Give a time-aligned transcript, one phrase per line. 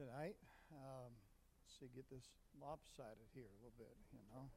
[0.00, 0.36] tonight.
[0.72, 1.12] Um,
[1.60, 2.24] let's see, get this
[2.60, 4.48] lopsided here a little bit, you know.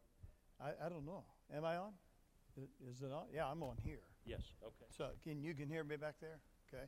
[0.61, 1.23] I, I don't know.
[1.53, 1.91] Am I on?
[2.57, 3.25] I- Is it on?
[3.33, 4.03] Yeah, I'm on here.
[4.25, 4.85] Yes, okay.
[4.97, 6.39] So can you can hear me back there?
[6.73, 6.85] Okay.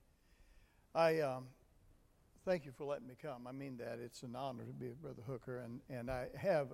[0.94, 1.48] I um,
[2.46, 3.46] thank you for letting me come.
[3.46, 6.72] I mean that it's an honor to be with Brother Hooker, and and I have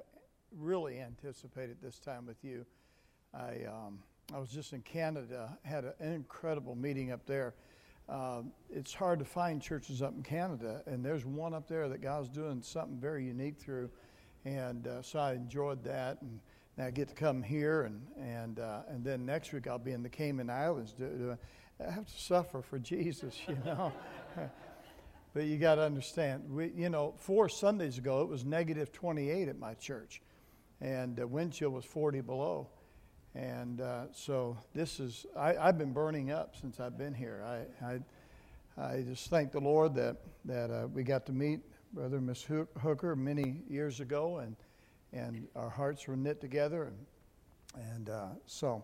[0.55, 2.63] really anticipated this time with you.
[3.34, 7.55] I um, I was just in Canada, had an incredible meeting up there.
[8.11, 12.01] Um, it's hard to find churches up in Canada, and there's one up there that
[12.01, 13.89] God's doing something very unique through,
[14.43, 16.21] and uh, so I enjoyed that.
[16.21, 16.41] And
[16.77, 19.93] now I get to come here, and and uh, and then next week I'll be
[19.93, 20.91] in the Cayman Islands.
[20.91, 21.38] Do,
[21.79, 23.93] I have to suffer for Jesus, you know.
[25.33, 29.47] but you got to understand, we, you know, four Sundays ago it was negative 28
[29.47, 30.21] at my church,
[30.81, 32.67] and the wind chill was 40 below.
[33.34, 37.44] And uh, so this is, I, have been burning up since I've been here.
[37.45, 37.99] I, I,
[38.77, 41.62] I just thank the Lord that, that uh, we got to meet
[41.94, 44.55] Brother Miss Hooker many years ago, and,
[45.13, 46.92] and our hearts were knit together.
[47.75, 48.83] And, and uh, so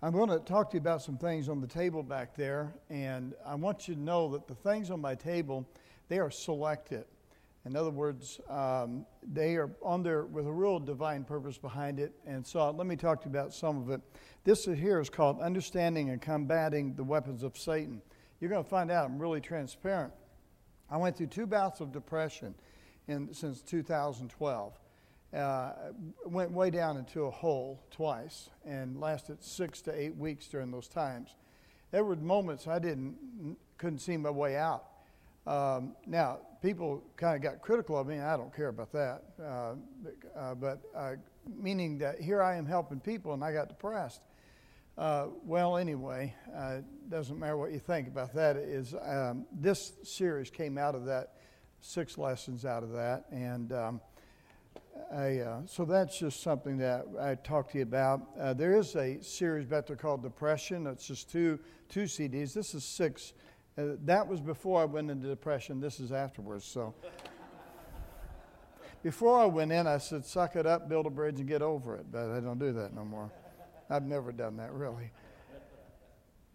[0.00, 2.72] I'm going to talk to you about some things on the table back there.
[2.90, 5.68] And I want you to know that the things on my table,
[6.08, 7.04] they are selected.
[7.68, 12.14] In other words, um, they are on there with a real divine purpose behind it.
[12.26, 14.00] And so let me talk to you about some of it.
[14.44, 18.00] This here is called Understanding and Combating the Weapons of Satan.
[18.40, 20.14] You're going to find out I'm really transparent.
[20.90, 22.54] I went through two bouts of depression
[23.06, 24.72] in, since 2012.
[25.34, 25.72] Uh,
[26.24, 30.88] went way down into a hole twice and lasted six to eight weeks during those
[30.88, 31.34] times.
[31.90, 34.86] There were moments I didn't couldn't see my way out.
[35.48, 39.22] Um, now, people kind of got critical of me, I don't care about that.
[39.42, 39.76] Uh,
[40.36, 41.12] uh, but uh,
[41.56, 44.20] meaning that here I am helping people and I got depressed.
[44.98, 48.56] Uh, well, anyway, uh, doesn't matter what you think about that.
[48.56, 51.36] Is um, this series came out of that,
[51.80, 54.00] six lessons out of that, and um,
[55.14, 58.58] I, uh, so that's just something that I talked to you about.
[58.58, 60.86] there is a series back there called Depression.
[60.88, 61.58] It's just two
[61.88, 62.52] two CDs.
[62.52, 63.32] This is six
[63.78, 65.80] uh, that was before I went into depression.
[65.80, 66.64] This is afterwards.
[66.64, 66.94] So
[69.02, 71.94] before I went in, I said, suck it up, build a bridge, and get over
[71.94, 72.06] it.
[72.10, 73.30] But I don't do that no more.
[73.88, 75.10] I've never done that, really.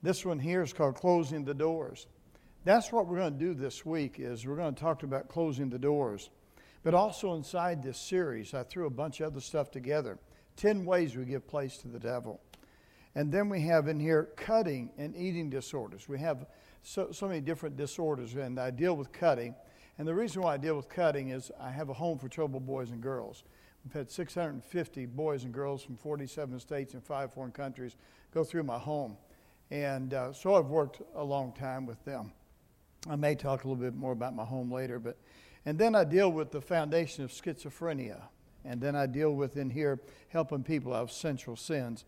[0.02, 2.08] This one here is called Closing the Doors.
[2.66, 5.70] That's what we're going to do this week is we're going to talk about closing
[5.70, 6.30] the doors.
[6.84, 10.20] But also inside this series, I threw a bunch of other stuff together.
[10.58, 12.42] 10 ways we give place to the devil.
[13.16, 16.10] And then we have in here cutting and eating disorders.
[16.10, 16.46] We have
[16.84, 19.56] so, so many different disorders, and I deal with cutting.
[19.98, 22.66] And the reason why I deal with cutting is I have a home for troubled
[22.66, 23.44] boys and girls.
[23.84, 27.96] We've had 650 boys and girls from 47 states and five foreign countries
[28.34, 29.18] go through my home.
[29.72, 32.32] And uh, so I've worked a long time with them.
[33.10, 35.18] I may talk a little bit more about my home later, but
[35.66, 38.22] and then I deal with the foundation of schizophrenia.
[38.66, 42.06] And then I deal with in here helping people out of central sins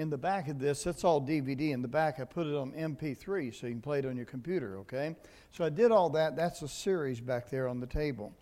[0.00, 1.72] in the back of this, that's all DVD.
[1.72, 4.24] In the back, I put it on MP3 so you can play it on your
[4.24, 5.14] computer, okay?
[5.50, 6.36] So I did all that.
[6.36, 8.32] That's a series back there on the table.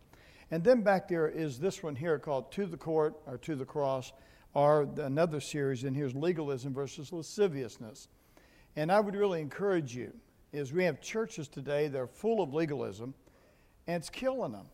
[0.52, 3.64] And then back there is this one here called To the Court or To the
[3.64, 4.12] Cross,
[4.54, 8.06] or another series, and here's Legalism versus Lasciviousness.
[8.76, 10.12] And I would really encourage you,
[10.52, 13.14] is we have churches today that are full of legalism,
[13.88, 14.66] and it's killing them.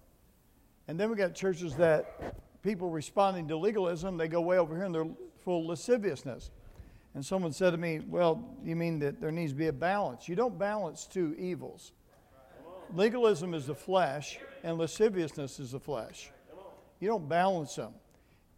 [0.87, 4.85] And then we got churches that people responding to legalism, they go way over here
[4.85, 5.09] and they're
[5.45, 6.51] full of lasciviousness.
[7.15, 10.29] And someone said to me, Well, you mean that there needs to be a balance?
[10.29, 11.93] You don't balance two evils.
[12.95, 16.31] Legalism is the flesh, and lasciviousness is the flesh.
[17.01, 17.95] You don't balance them.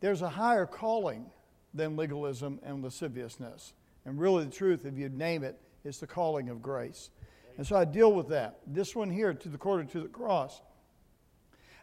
[0.00, 1.26] There's a higher calling
[1.72, 3.72] than legalism and lasciviousness.
[4.04, 7.10] And really, the truth, if you name it, is the calling of grace.
[7.56, 8.58] And so I deal with that.
[8.66, 10.60] This one here, to the court or to the cross,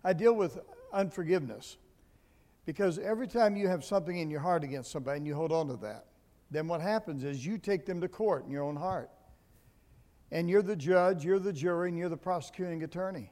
[0.04, 0.60] I deal with
[0.92, 1.78] unforgiveness.
[2.66, 5.68] Because every time you have something in your heart against somebody and you hold on
[5.68, 6.06] to that,
[6.52, 9.10] then what happens is you take them to court in your own heart.
[10.32, 13.32] And you're the judge, you're the jury, and you're the prosecuting attorney.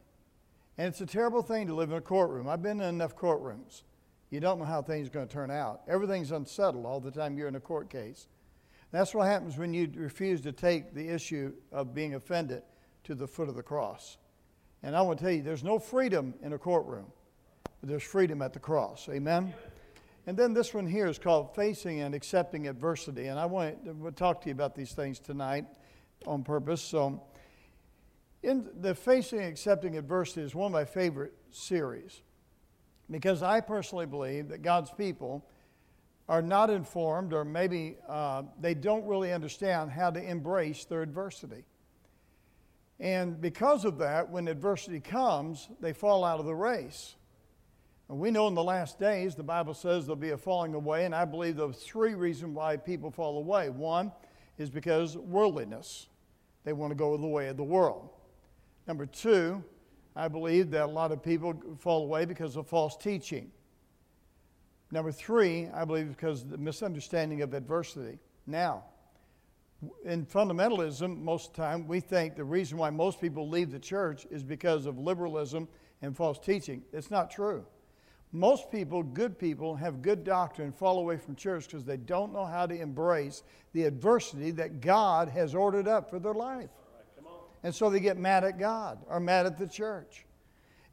[0.77, 2.47] And it's a terrible thing to live in a courtroom.
[2.47, 3.83] I've been in enough courtrooms.
[4.29, 5.81] You don't know how things are going to turn out.
[5.87, 8.27] Everything's unsettled all the time you're in a court case.
[8.91, 12.63] That's what happens when you refuse to take the issue of being offended
[13.03, 14.17] to the foot of the cross.
[14.83, 17.05] And I want to tell you, there's no freedom in a courtroom,
[17.79, 19.07] but there's freedom at the cross.
[19.09, 19.53] Amen?
[20.27, 23.27] And then this one here is called Facing and Accepting Adversity.
[23.27, 25.65] And I want to talk to you about these things tonight
[26.27, 26.81] on purpose.
[26.81, 27.23] So,
[28.43, 32.21] in the Facing and Accepting Adversity is one of my favorite series
[33.09, 35.45] because I personally believe that God's people
[36.29, 41.65] are not informed or maybe uh, they don't really understand how to embrace their adversity.
[42.99, 47.15] And because of that, when adversity comes, they fall out of the race.
[48.11, 51.15] We know in the last days, the Bible says there'll be a falling away, and
[51.15, 53.69] I believe there's three reasons why people fall away.
[53.69, 54.11] One
[54.57, 56.07] is because worldliness,
[56.65, 58.09] they want to go the way of the world.
[58.85, 59.63] Number two,
[60.13, 63.49] I believe that a lot of people fall away because of false teaching.
[64.91, 68.19] Number three, I believe because of the misunderstanding of adversity.
[68.45, 68.83] Now,
[70.03, 73.79] in fundamentalism, most of the time, we think the reason why most people leave the
[73.79, 75.69] church is because of liberalism
[76.01, 76.83] and false teaching.
[76.91, 77.65] It's not true.
[78.33, 82.45] Most people, good people, have good doctrine, fall away from church because they don't know
[82.45, 83.43] how to embrace
[83.73, 86.69] the adversity that God has ordered up for their life.
[87.63, 90.25] and so they get mad at God or mad at the church.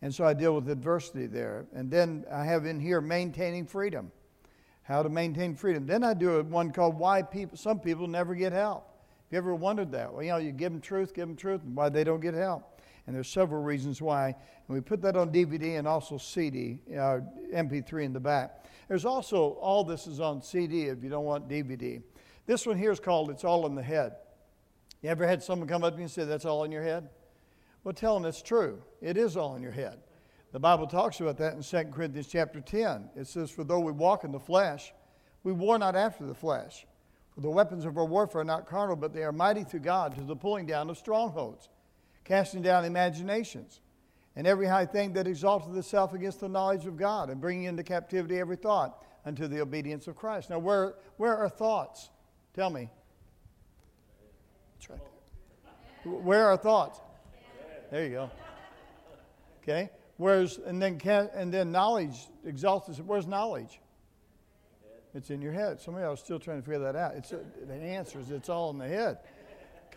[0.03, 1.67] And so I deal with adversity there.
[1.73, 4.11] And then I have in here maintaining freedom
[4.89, 5.87] how to maintain freedom.
[5.87, 8.89] Then I do one called Why People Some People Never Get Help.
[9.31, 10.11] Have you ever wondered that?
[10.11, 12.33] Well, you know, you give them truth, give them truth, and why they don't get
[12.33, 12.78] help.
[13.09, 14.27] And there's several reasons why.
[14.27, 17.21] And we put that on DVD and also CD, uh,
[17.55, 18.67] MP3 in the back.
[18.87, 22.03] There's also, all this is on CD if you don't want DVD.
[22.45, 24.13] This one here is called It's All in the Head.
[25.01, 27.09] You ever had someone come up to you and say, That's all in your head?
[27.83, 28.83] Well, tell them it's true.
[29.01, 30.01] It is all in your head.
[30.53, 33.09] The Bible talks about that in 2 Corinthians chapter 10.
[33.17, 34.93] It says, For though we walk in the flesh,
[35.45, 36.87] we war not after the flesh.
[37.35, 40.15] For the weapons of our warfare are not carnal, but they are mighty through God
[40.17, 41.71] to the pulling down of strongholds,
[42.29, 43.81] casting down imaginations,
[44.37, 47.83] and every high thing that exalteth itself against the knowledge of God, and bringing into
[47.83, 50.51] captivity every thought unto the obedience of Christ.
[50.51, 52.11] Now, where, where are thoughts?
[52.55, 52.91] Tell me.
[54.77, 55.01] It's right
[56.05, 56.13] there.
[56.13, 57.01] Where are thoughts?
[57.91, 58.31] There you go.
[59.63, 59.91] Okay?
[60.19, 62.99] Whereas, and then, can, and then knowledge exalts us.
[62.99, 63.81] Where's knowledge?
[65.15, 65.81] It's in your head.
[65.81, 67.15] Some of y'all are still trying to figure that out.
[67.15, 69.19] It's, the answer is it's all in the head.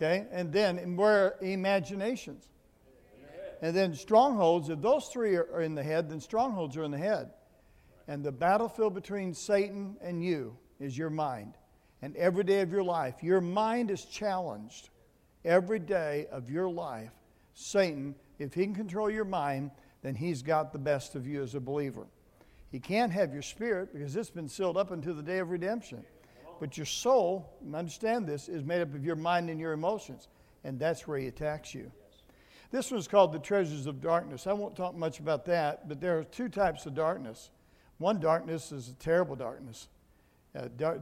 [0.02, 0.26] Okay?
[0.32, 2.48] And then, and where imaginations?
[3.60, 6.90] And then strongholds, if those three are, are in the head, then strongholds are in
[6.90, 7.30] the head.
[8.08, 11.54] And the battlefield between Satan and you is your mind.
[12.02, 14.90] And every day of your life, your mind is challenged.
[15.44, 17.12] Every day of your life,
[17.54, 19.70] Satan, if he can control your mind,
[20.02, 22.08] then he's got the best of you as a believer.
[22.72, 26.04] He can't have your spirit because it's been sealed up until the day of redemption.
[26.62, 30.28] But your soul, understand this, is made up of your mind and your emotions,
[30.62, 31.90] and that's where he attacks you.
[32.70, 34.46] This one's called the treasures of darkness.
[34.46, 37.50] I won't talk much about that, but there are two types of darkness.
[37.98, 39.88] One darkness is a terrible darkness,
[40.54, 41.00] uh, dark,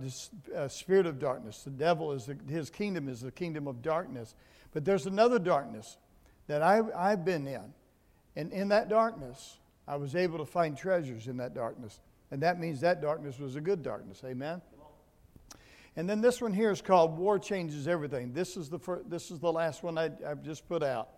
[0.57, 1.63] uh, spirit of darkness.
[1.63, 4.35] The devil is the, his kingdom is the kingdom of darkness.
[4.73, 5.99] But there's another darkness
[6.47, 7.75] that I, I've been in,
[8.35, 12.01] and in that darkness, I was able to find treasures in that darkness.
[12.31, 14.23] And that means that darkness was a good darkness.
[14.25, 14.63] Amen?
[16.01, 18.33] And then this one here is called War Changes Everything.
[18.33, 21.11] This is the, first, this is the last one I, I've just put out.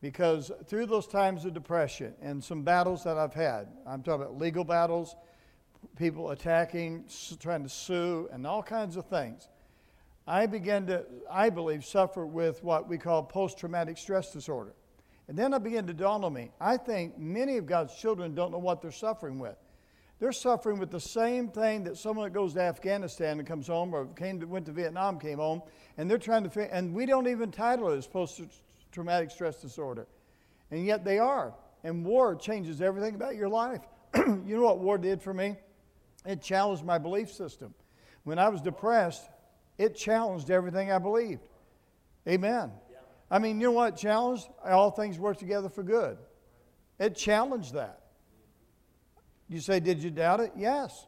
[0.00, 4.38] Because through those times of depression and some battles that I've had, I'm talking about
[4.38, 5.16] legal battles,
[5.98, 7.04] people attacking,
[7.40, 9.50] trying to sue, and all kinds of things,
[10.26, 14.72] I began to, I believe, suffer with what we call post traumatic stress disorder.
[15.28, 16.52] And then it began to dawn on me.
[16.58, 19.58] I think many of God's children don't know what they're suffering with.
[20.22, 23.92] They're suffering with the same thing that someone that goes to Afghanistan and comes home,
[23.92, 25.62] or came to, went to Vietnam, came home,
[25.98, 30.06] and they're trying to, and we don't even title it as post-traumatic stress disorder,
[30.70, 31.52] and yet they are.
[31.82, 33.80] And war changes everything about your life.
[34.14, 35.56] you know what war did for me?
[36.24, 37.74] It challenged my belief system.
[38.22, 39.28] When I was depressed,
[39.76, 41.42] it challenged everything I believed.
[42.28, 42.70] Amen.
[43.28, 44.46] I mean, you know what challenged?
[44.64, 46.16] All things work together for good.
[47.00, 48.01] It challenged that.
[49.52, 50.52] You say, Did you doubt it?
[50.56, 51.06] Yes.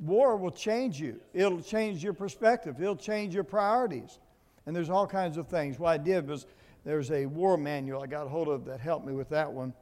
[0.00, 4.18] War will change you, it'll change your perspective, it'll change your priorities.
[4.66, 5.78] And there's all kinds of things.
[5.78, 6.46] What I did was
[6.84, 9.74] there's a war manual I got hold of that helped me with that one.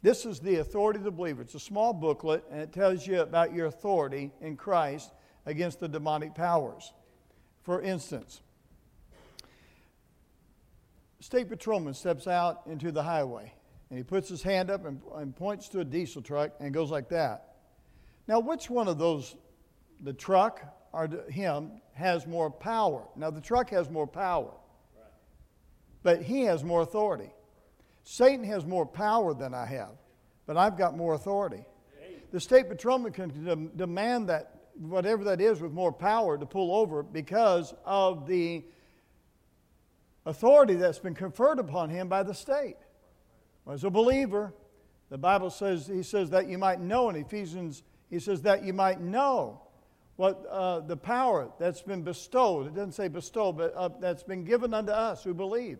[0.00, 1.42] This is the authority of the believer.
[1.42, 5.12] It's a small booklet, and it tells you about your authority in Christ
[5.44, 6.92] against the demonic powers.
[7.62, 8.40] For instance,
[11.20, 13.52] state patrolman steps out into the highway
[13.90, 16.90] and he puts his hand up and, and, points to a diesel truck and goes
[16.90, 17.56] like that.
[18.26, 19.36] Now, which one of those,
[20.02, 23.04] the truck or him, has more power?
[23.16, 24.52] Now, the truck has more power,
[26.02, 27.32] but he has more authority.
[28.04, 29.96] Satan has more power than I have,
[30.46, 31.64] but I've got more authority.
[32.30, 36.74] The state patrolman can de- demand that, whatever that is, with more power to pull
[36.74, 38.64] over because of the
[40.26, 42.76] authority that's been conferred upon him by the state.
[43.70, 44.54] As a believer,
[45.10, 48.72] the Bible says, he says that you might know in Ephesians, he says that you
[48.72, 49.60] might know
[50.16, 52.66] what uh, the power that's been bestowed.
[52.66, 55.78] It doesn't say bestowed, but uh, that's been given unto us who believe.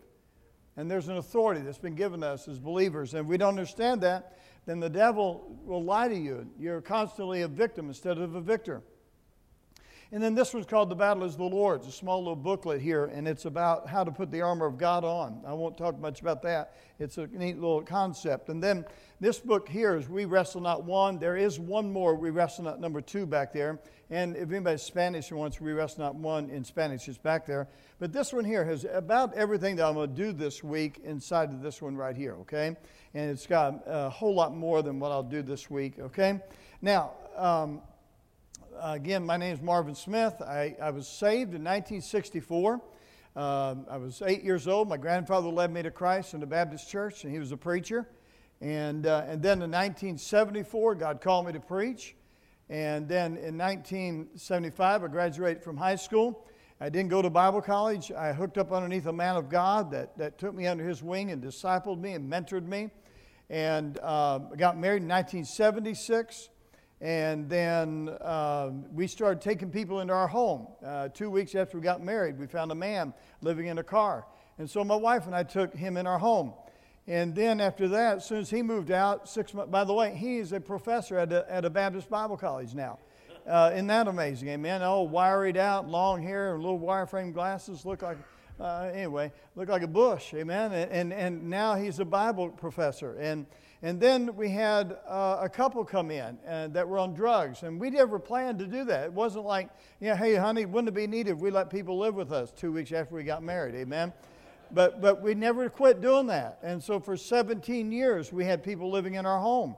[0.77, 3.13] And there's an authority that's been given to us as believers.
[3.13, 6.47] And if we don't understand that, then the devil will lie to you.
[6.57, 8.81] You're constantly a victim instead of a victor.
[10.11, 13.05] And then this one's called The Battle is the Lord's, a small little booklet here,
[13.05, 15.43] and it's about how to put the armor of God on.
[15.45, 16.77] I won't talk much about that.
[16.97, 18.49] It's a neat little concept.
[18.49, 18.85] And then
[19.19, 21.19] this book here is We Wrestle Not One.
[21.19, 23.79] There is one more, We Wrestle Not number two back there.
[24.09, 27.67] And if anybody's Spanish and wants We Wrestle Not One in Spanish, it's back there.
[27.99, 31.49] But this one here has about everything that I'm going to do this week inside
[31.49, 32.75] of this one right here, okay?
[33.13, 36.39] And it's got a whole lot more than what I'll do this week, okay?
[36.81, 37.83] Now, um,
[38.81, 40.41] again, my name is Marvin Smith.
[40.41, 42.81] I, I was saved in 1964.
[43.35, 44.89] Um, I was eight years old.
[44.89, 48.07] My grandfather led me to Christ in the Baptist church, and he was a preacher.
[48.61, 52.15] And, uh, and then in 1974, God called me to preach.
[52.69, 56.45] And then in 1975, I graduated from high school.
[56.81, 58.11] I didn't go to Bible college.
[58.11, 61.31] I hooked up underneath a man of God that, that took me under his wing
[61.31, 62.89] and discipled me and mentored me.
[63.49, 66.49] And uh, I got married in 1976.
[67.01, 70.67] And then uh, we started taking people into our home.
[70.85, 74.25] Uh, two weeks after we got married, we found a man living in a car.
[74.57, 76.53] And so my wife and I took him in our home.
[77.07, 80.13] And then after that, as soon as he moved out, six months, by the way,
[80.13, 82.99] he is a professor at a, at a Baptist Bible college now.
[83.47, 84.49] Uh, isn't that amazing?
[84.49, 84.81] Amen.
[84.83, 88.17] Oh, wired out, long hair, and little wireframe glasses, look like,
[88.59, 90.33] uh, anyway, look like a bush.
[90.33, 90.73] Amen.
[90.73, 93.15] And, and, and now he's a Bible professor.
[93.15, 93.47] And,
[93.81, 97.79] and then we had uh, a couple come in and, that were on drugs, and
[97.79, 99.05] we never planned to do that.
[99.05, 99.69] It wasn't like,
[100.01, 102.73] yeah, hey, honey, wouldn't it be neat if we let people live with us two
[102.73, 103.75] weeks after we got married?
[103.75, 104.11] Amen.
[104.71, 106.59] But, but we never quit doing that.
[106.61, 109.75] And so for 17 years, we had people living in our home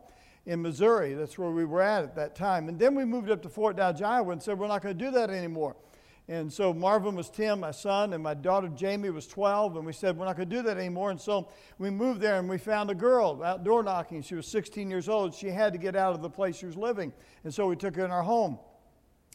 [0.48, 1.14] in Missouri.
[1.14, 2.70] That's where we were at at that time.
[2.70, 5.06] And then we moved up to Fort Dodge, Iowa, and said, we're not going to
[5.06, 5.76] do that anymore.
[6.32, 9.76] And so Marvin was 10, my son, and my daughter Jamie was 12.
[9.76, 11.12] And we said, We're not going to do that anymore.
[11.12, 14.22] And so we moved there and we found a girl out door knocking.
[14.22, 15.36] She was 16 years old.
[15.36, 17.12] She had to get out of the place she was living.
[17.44, 18.60] And so we took her in our home.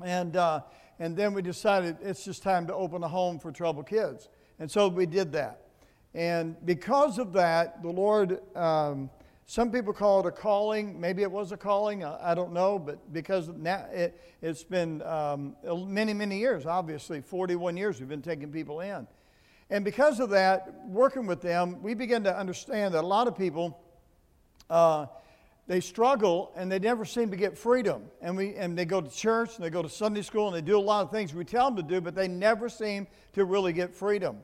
[0.03, 0.63] And, uh,
[0.99, 4.31] and then we decided it's just time to open a home for troubled kids.
[4.59, 5.67] And so we did that.
[6.15, 9.11] And because of that, the Lord um,
[9.49, 11.01] some people call it a calling.
[11.01, 12.05] Maybe it was a calling.
[12.05, 12.81] I, don't know.
[12.81, 15.55] But because now it, has been um,
[15.87, 19.07] many, many years, obviously, 41 years we've been taking people in.
[19.71, 23.39] And because of that, working with them, we begin to understand that a lot of
[23.39, 23.81] people,
[24.69, 25.07] uh,
[25.69, 28.03] they struggle and they never seem to get freedom.
[28.21, 30.61] And, we, and they go to church and they go to Sunday school and they
[30.61, 33.45] do a lot of things we tell them to do, but they never seem to
[33.45, 34.39] really get freedom.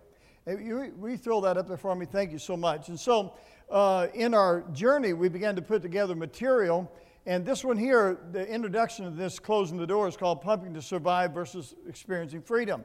[0.46, 2.06] You, we throw that up there for me.
[2.06, 2.88] Thank you so much.
[2.88, 3.34] And so
[3.70, 6.90] uh, in our journey, we began to put together material.
[7.24, 10.82] And this one here, the introduction of this closing the door is called Pumping to
[10.82, 12.84] Survive versus Experiencing Freedom.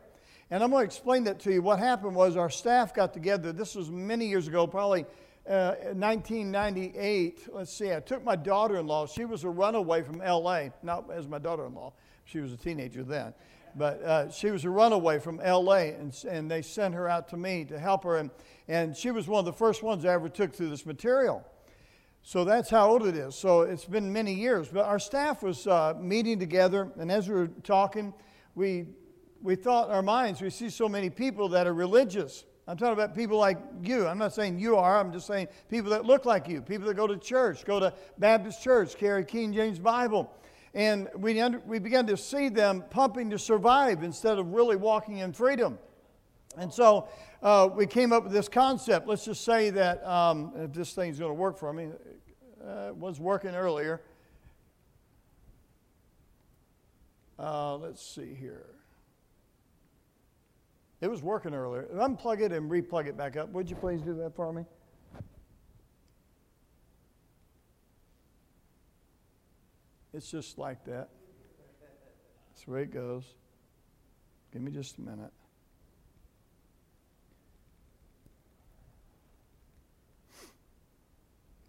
[0.50, 1.62] And I'm going to explain that to you.
[1.62, 3.52] What happened was our staff got together.
[3.52, 5.06] This was many years ago, probably
[5.50, 7.48] uh, 1998.
[7.52, 9.08] Let's see, I took my daughter in law.
[9.08, 11.94] She was a runaway from LA, not as my daughter in law,
[12.26, 13.34] she was a teenager then.
[13.78, 17.38] But uh, she was a runaway from LA, and, and they sent her out to
[17.38, 18.18] me to help her.
[18.18, 18.32] And,
[18.68, 21.46] and she was one of the first ones I ever took through this material.
[22.24, 23.36] So that's how old it is.
[23.36, 24.68] So it's been many years.
[24.68, 28.14] But our staff was uh, meeting together, and as we were talking,
[28.56, 28.88] we,
[29.44, 32.46] we thought in our minds, we see so many people that are religious.
[32.68, 34.08] I'm talking about people like you.
[34.08, 35.00] I'm not saying you are.
[35.00, 37.94] I'm just saying people that look like you, people that go to church, go to
[38.18, 40.30] Baptist church, carry King James Bible.
[40.78, 45.18] And we, under, we began to see them pumping to survive instead of really walking
[45.18, 45.80] in freedom.
[46.56, 47.10] And so
[47.42, 49.08] uh, we came up with this concept.
[49.08, 51.90] Let's just say that um, if this thing's going to work for me,
[52.64, 54.04] uh, it was working earlier.
[57.40, 58.68] Uh, let's see here.
[61.02, 61.88] It was working earlier.
[61.96, 63.50] Unplug it and replug it back up.
[63.50, 64.64] Would you please do that for me?
[70.18, 71.10] It's just like that.
[72.50, 73.24] That's the way it goes.
[74.52, 75.32] Give me just a minute.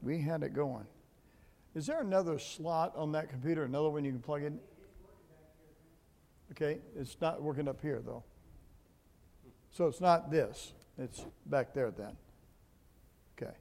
[0.00, 0.86] We had it going.
[1.74, 4.58] Is there another slot on that computer, another one you can plug in?
[6.52, 8.24] Okay, it's not working up here though.
[9.72, 12.16] So it's not this, it's back there then.
[13.36, 13.52] Okay.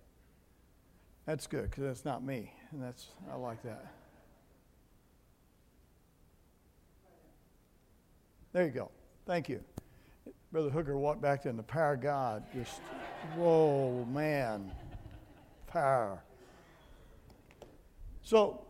[1.26, 3.97] That's good because that's not me, and that's I like that.
[8.54, 8.92] There you go.
[9.26, 9.62] Thank you.
[10.52, 12.80] Brother Hooker walked back in the power of God just,
[13.36, 14.72] whoa, man,
[15.68, 16.24] power.
[18.22, 18.66] So,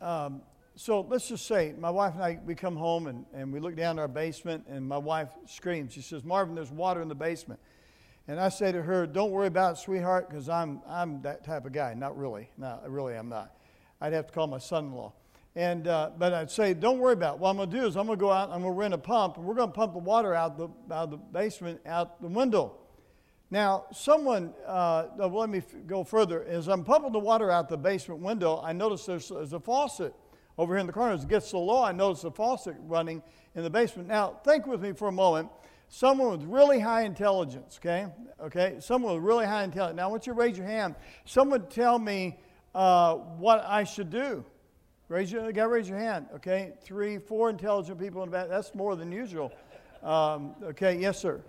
[0.00, 0.42] um,
[0.76, 3.76] so let's just say my wife and I, we come home and, and we look
[3.76, 5.92] down our basement, and my wife screams.
[5.92, 7.60] She says, Marvin, there's water in the basement.
[8.28, 11.66] And I say to her, Don't worry about it, sweetheart, because I'm, I'm that type
[11.66, 11.94] of guy.
[11.94, 12.50] Not really.
[12.56, 13.54] No, really, I'm not.
[14.00, 15.12] I'd have to call my son in law.
[15.54, 17.40] And, uh, but I'd say, Don't worry about it.
[17.40, 18.94] What I'm going to do is I'm going to go out, I'm going to rent
[18.94, 22.20] a pump, and we're going to pump the water out the, out the basement, out
[22.20, 22.76] the window.
[23.50, 26.42] Now, someone, uh, let me go further.
[26.44, 30.14] As I'm pumping the water out the basement window, I notice there's, there's a faucet
[30.56, 31.12] over here in the corner.
[31.12, 33.22] As it gets so low, I notice the faucet running
[33.54, 34.08] in the basement.
[34.08, 35.50] Now, think with me for a moment
[35.92, 38.06] someone with really high intelligence, okay?
[38.40, 39.98] Okay, someone with really high intelligence.
[39.98, 40.94] Now, I want you to raise your hand.
[41.26, 42.38] Someone tell me
[42.74, 44.42] uh, what I should do.
[45.12, 46.72] Raise your, got raise your hand, okay?
[46.80, 48.48] Three, four intelligent people in the back.
[48.48, 49.52] That's more than usual.
[50.02, 51.42] Um, okay, yes, sir.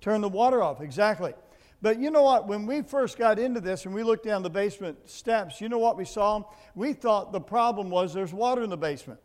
[0.00, 1.34] Turn the water off, exactly.
[1.82, 2.46] But you know what?
[2.46, 5.78] When we first got into this and we looked down the basement steps, you know
[5.78, 6.44] what we saw?
[6.76, 9.18] We thought the problem was there's water in the basement.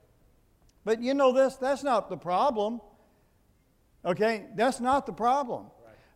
[0.84, 1.58] But you know this?
[1.58, 2.82] That's not the problem.
[4.04, 4.48] Okay?
[4.56, 5.68] That's not the problem.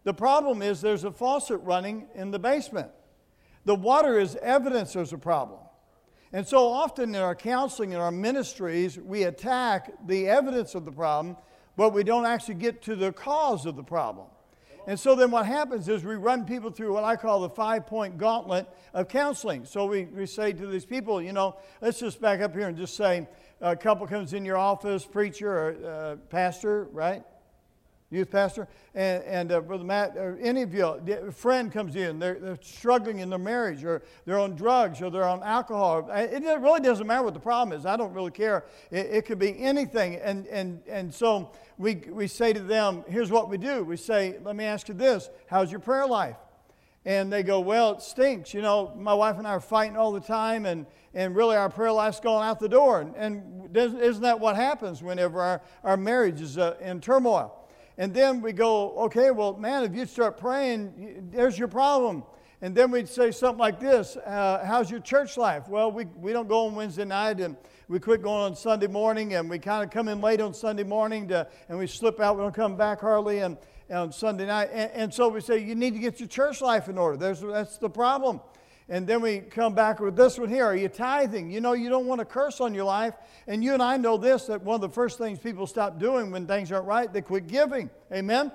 [0.05, 2.89] The problem is there's a faucet running in the basement.
[3.65, 5.59] The water is evidence there's a problem.
[6.35, 10.91] And so often in our counseling and our ministries, we attack the evidence of the
[10.91, 11.37] problem,
[11.77, 14.27] but we don't actually get to the cause of the problem.
[14.85, 17.87] And so then what happens is we run people through what I call the five
[17.87, 19.63] point gauntlet of counseling.
[19.63, 22.75] So we, we say to these people, you know, let's just back up here and
[22.75, 23.29] just say
[23.61, 27.23] a couple comes in your office, preacher or uh, pastor, right?
[28.11, 32.19] Youth pastor, and, and uh, Brother Matt, or any of you, a friend comes in,
[32.19, 36.09] they're, they're, struggling in their marriage, or they're on drugs, or they're on alcohol.
[36.11, 37.85] It really doesn't matter what the problem is.
[37.85, 38.65] I don't really care.
[38.91, 40.15] It, it could be anything.
[40.15, 43.83] And, and, and so we, we say to them, here's what we do.
[43.83, 46.37] We say, let me ask you this How's your prayer life?
[47.07, 48.53] And they go, Well, it stinks.
[48.53, 51.69] You know, my wife and I are fighting all the time, and, and really our
[51.69, 53.01] prayer life's going out the door.
[53.01, 57.64] And, and isn't that what happens whenever our, our marriage is uh, in turmoil?
[57.97, 62.23] And then we go, okay, well, man, if you start praying, there's your problem.
[62.61, 65.67] And then we'd say something like this uh, How's your church life?
[65.67, 67.55] Well, we, we don't go on Wednesday night and
[67.87, 70.83] we quit going on Sunday morning and we kind of come in late on Sunday
[70.83, 72.37] morning to, and we slip out.
[72.37, 73.57] We don't come back hardly and,
[73.89, 74.69] and on Sunday night.
[74.71, 77.17] And, and, so we say, You need to get your church life in order.
[77.17, 78.41] There's, that's the problem.
[78.87, 80.65] And then we come back with this one here.
[80.65, 81.49] Are you tithing?
[81.49, 83.15] You know, you don't want to curse on your life.
[83.47, 86.29] And you and I know this that one of the first things people stop doing
[86.29, 87.89] when things aren't right, they quit giving.
[88.11, 88.51] Amen?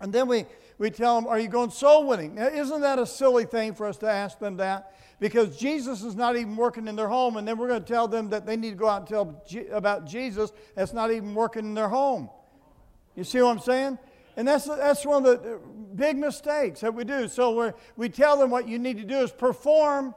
[0.00, 0.44] And then we,
[0.76, 2.34] we tell them, Are you going soul winning?
[2.34, 4.92] Now, isn't that a silly thing for us to ask them that?
[5.18, 8.08] Because Jesus is not even working in their home, and then we're going to tell
[8.08, 11.64] them that they need to go out and tell about Jesus that's not even working
[11.64, 12.28] in their home.
[13.16, 13.98] You see what I'm saying?
[14.36, 15.60] And that's, that's one of the
[15.94, 17.28] big mistakes that we do.
[17.28, 20.14] So we we tell them what you need to do is perform,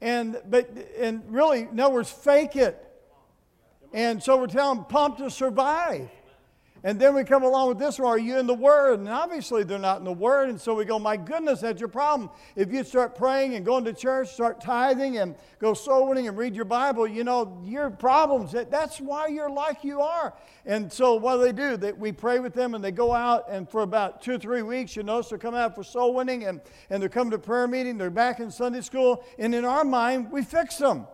[0.00, 2.86] and, but, and really, in other words, fake it.
[3.92, 6.10] And so we're telling them pump to survive.
[6.82, 9.00] And then we come along with this one, are you in the Word?
[9.00, 10.48] And obviously they're not in the Word.
[10.48, 12.30] And so we go, my goodness, that's your problem.
[12.56, 16.38] If you start praying and going to church, start tithing and go soul winning and
[16.38, 20.34] read your Bible, you know, your problems, that's why you're like you are.
[20.64, 21.76] And so what do they do?
[21.76, 24.62] They, we pray with them and they go out and for about two or three
[24.62, 27.68] weeks, you notice they're coming out for soul winning and, and they're coming to prayer
[27.68, 29.22] meeting, they're back in Sunday school.
[29.38, 31.06] And in our mind, we fix them.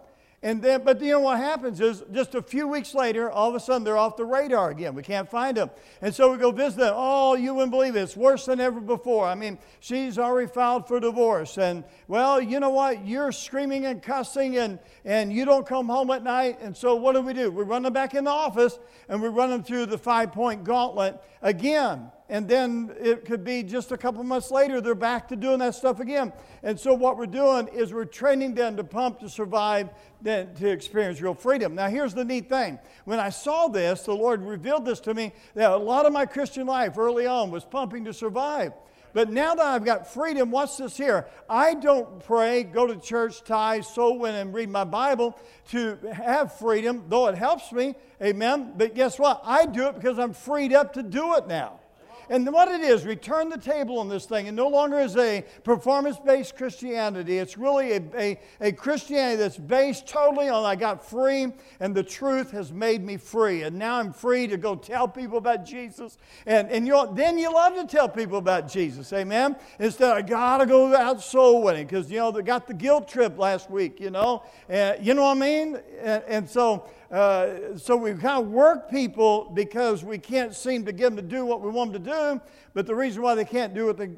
[0.42, 3.54] And then, but you know what happens is just a few weeks later, all of
[3.54, 4.94] a sudden they're off the radar again.
[4.94, 5.70] We can't find them.
[6.02, 6.94] And so we go visit them.
[6.94, 8.02] Oh, you wouldn't believe it.
[8.02, 9.26] It's worse than ever before.
[9.26, 11.56] I mean, she's already filed for divorce.
[11.56, 13.06] And, well, you know what?
[13.06, 16.58] You're screaming and cussing and, and you don't come home at night.
[16.60, 17.50] And so what do we do?
[17.50, 20.64] We run them back in the office and we run them through the five point
[20.64, 25.36] gauntlet again and then it could be just a couple months later they're back to
[25.36, 29.20] doing that stuff again and so what we're doing is we're training them to pump
[29.20, 29.88] to survive
[30.20, 34.14] then to experience real freedom now here's the neat thing when i saw this the
[34.14, 37.64] lord revealed this to me that a lot of my christian life early on was
[37.64, 38.72] pumping to survive
[39.16, 41.26] but now that I've got freedom, what's this here?
[41.48, 45.38] I don't pray, go to church, tithe, soul win, and read my Bible
[45.70, 47.94] to have freedom, though it helps me.
[48.22, 48.74] Amen.
[48.76, 49.40] But guess what?
[49.42, 51.80] I do it because I'm freed up to do it now.
[52.28, 54.46] And what it is, we turn the table on this thing.
[54.46, 57.38] It no longer is a performance based Christianity.
[57.38, 62.02] It's really a, a, a, Christianity that's based totally on I got free and the
[62.02, 63.62] truth has made me free.
[63.62, 66.18] And now I'm free to go tell people about Jesus.
[66.46, 69.12] And, and you then you love to tell people about Jesus.
[69.12, 69.56] Amen?
[69.78, 73.08] Instead, I got to go out soul winning because, you know, they got the guilt
[73.08, 74.42] trip last week, you know.
[74.68, 75.78] And, you know what I mean?
[76.02, 80.92] And, and so uh, so we kind of work people because we can't seem to
[80.92, 82.40] get them to do what we want them to do.
[82.74, 84.10] But the reason why they can't do what they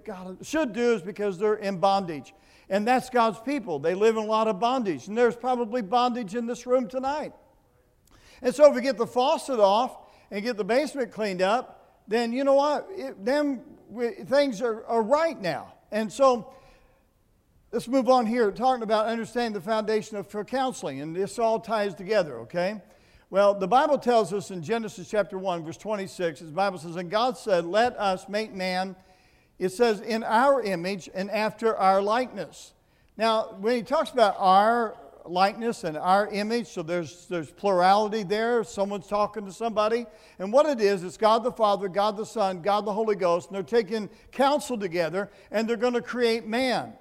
[0.42, 2.34] should do is because they're in bondage.
[2.70, 3.78] And that's God's people.
[3.78, 5.08] They live in a lot of bondage.
[5.08, 7.32] And there's probably bondage in this room tonight.
[8.42, 9.96] And so if we get the faucet off
[10.30, 12.88] and get the basement cleaned up, then you know what?
[12.90, 15.74] It, then we, things are, are right now.
[15.90, 16.52] And so
[17.72, 21.00] let's move on here, talking about understanding the foundation of for counseling.
[21.00, 22.80] And this all ties together, okay?
[23.30, 27.10] Well, the Bible tells us in Genesis chapter 1, verse 26, the Bible says, And
[27.10, 28.96] God said, Let us make man,
[29.58, 32.72] it says, in our image and after our likeness.
[33.18, 38.64] Now, when he talks about our likeness and our image, so there's, there's plurality there.
[38.64, 40.06] Someone's talking to somebody.
[40.38, 43.48] And what it is, it's God the Father, God the Son, God the Holy Ghost,
[43.48, 46.94] and they're taking counsel together and they're going to create man.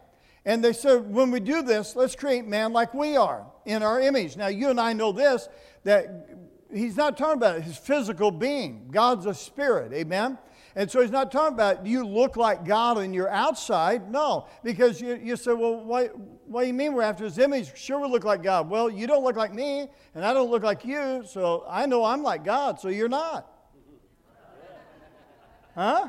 [0.48, 4.00] And they said, when we do this, let's create man like we are in our
[4.00, 4.38] image.
[4.38, 5.50] Now, you and I know this
[5.84, 6.30] that
[6.74, 8.88] he's not talking about his physical being.
[8.90, 10.38] God's a spirit, amen?
[10.74, 14.10] And so he's not talking about you look like God on your outside.
[14.10, 17.78] No, because you, you say, well, what, what do you mean we're after his image?
[17.78, 18.70] Sure, we look like God.
[18.70, 22.06] Well, you don't look like me, and I don't look like you, so I know
[22.06, 23.52] I'm like God, so you're not.
[25.76, 26.08] Huh?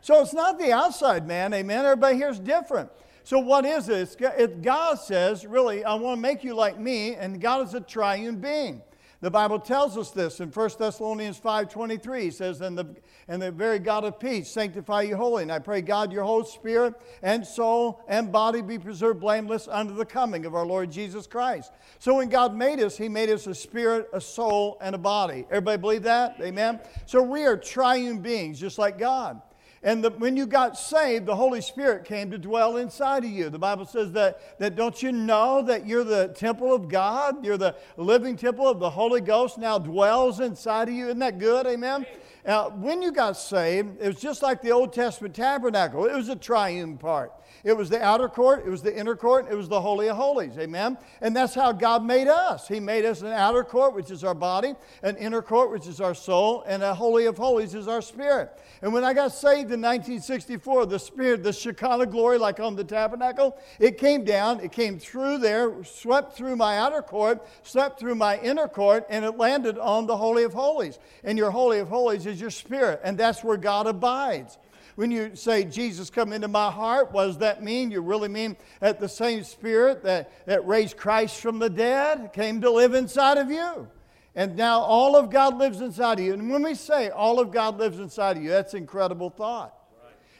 [0.00, 1.84] So it's not the outside man, amen?
[1.84, 2.90] Everybody here is different.
[3.24, 4.16] So, what is this?
[4.62, 8.36] God says, really, I want to make you like me, and God is a triune
[8.40, 8.82] being.
[9.22, 12.22] The Bible tells us this in 1 Thessalonians 5.23.
[12.22, 12.96] He says, and the,
[13.28, 15.42] and the very God of peace sanctify you wholly.
[15.42, 19.94] And I pray God your whole spirit and soul and body be preserved blameless unto
[19.94, 21.72] the coming of our Lord Jesus Christ.
[21.98, 25.44] So when God made us, he made us a spirit, a soul, and a body.
[25.50, 26.36] Everybody believe that?
[26.40, 26.80] Amen?
[27.04, 29.42] So we are triune beings, just like God.
[29.82, 33.48] And the, when you got saved, the Holy Spirit came to dwell inside of you.
[33.48, 37.42] The Bible says that, that don't you know that you're the temple of God?
[37.42, 41.06] You're the living temple of the Holy Ghost now dwells inside of you.
[41.06, 41.66] Isn't that good?
[41.66, 42.04] Amen?
[42.46, 46.04] Now, when you got saved, it was just like the Old Testament tabernacle.
[46.04, 47.32] It was a triune part.
[47.62, 50.16] It was the outer court, it was the inner court, it was the Holy of
[50.16, 50.56] Holies.
[50.58, 50.96] Amen?
[51.20, 52.66] And that's how God made us.
[52.66, 56.00] He made us an outer court, which is our body, an inner court, which is
[56.00, 58.50] our soul, and a Holy of Holies is our spirit.
[58.82, 62.84] And when I got saved in 1964, the spirit, the Shekinah glory, like on the
[62.84, 68.14] tabernacle, it came down, it came through there, swept through my outer court, swept through
[68.14, 70.98] my inner court, and it landed on the Holy of Holies.
[71.24, 74.56] And your Holy of Holies is your spirit, and that's where God abides.
[75.00, 77.90] When you say, Jesus, come into my heart, what does that mean?
[77.90, 82.60] You really mean that the same spirit that, that raised Christ from the dead came
[82.60, 83.88] to live inside of you.
[84.34, 86.34] And now all of God lives inside of you.
[86.34, 89.74] And when we say all of God lives inside of you, that's an incredible thought.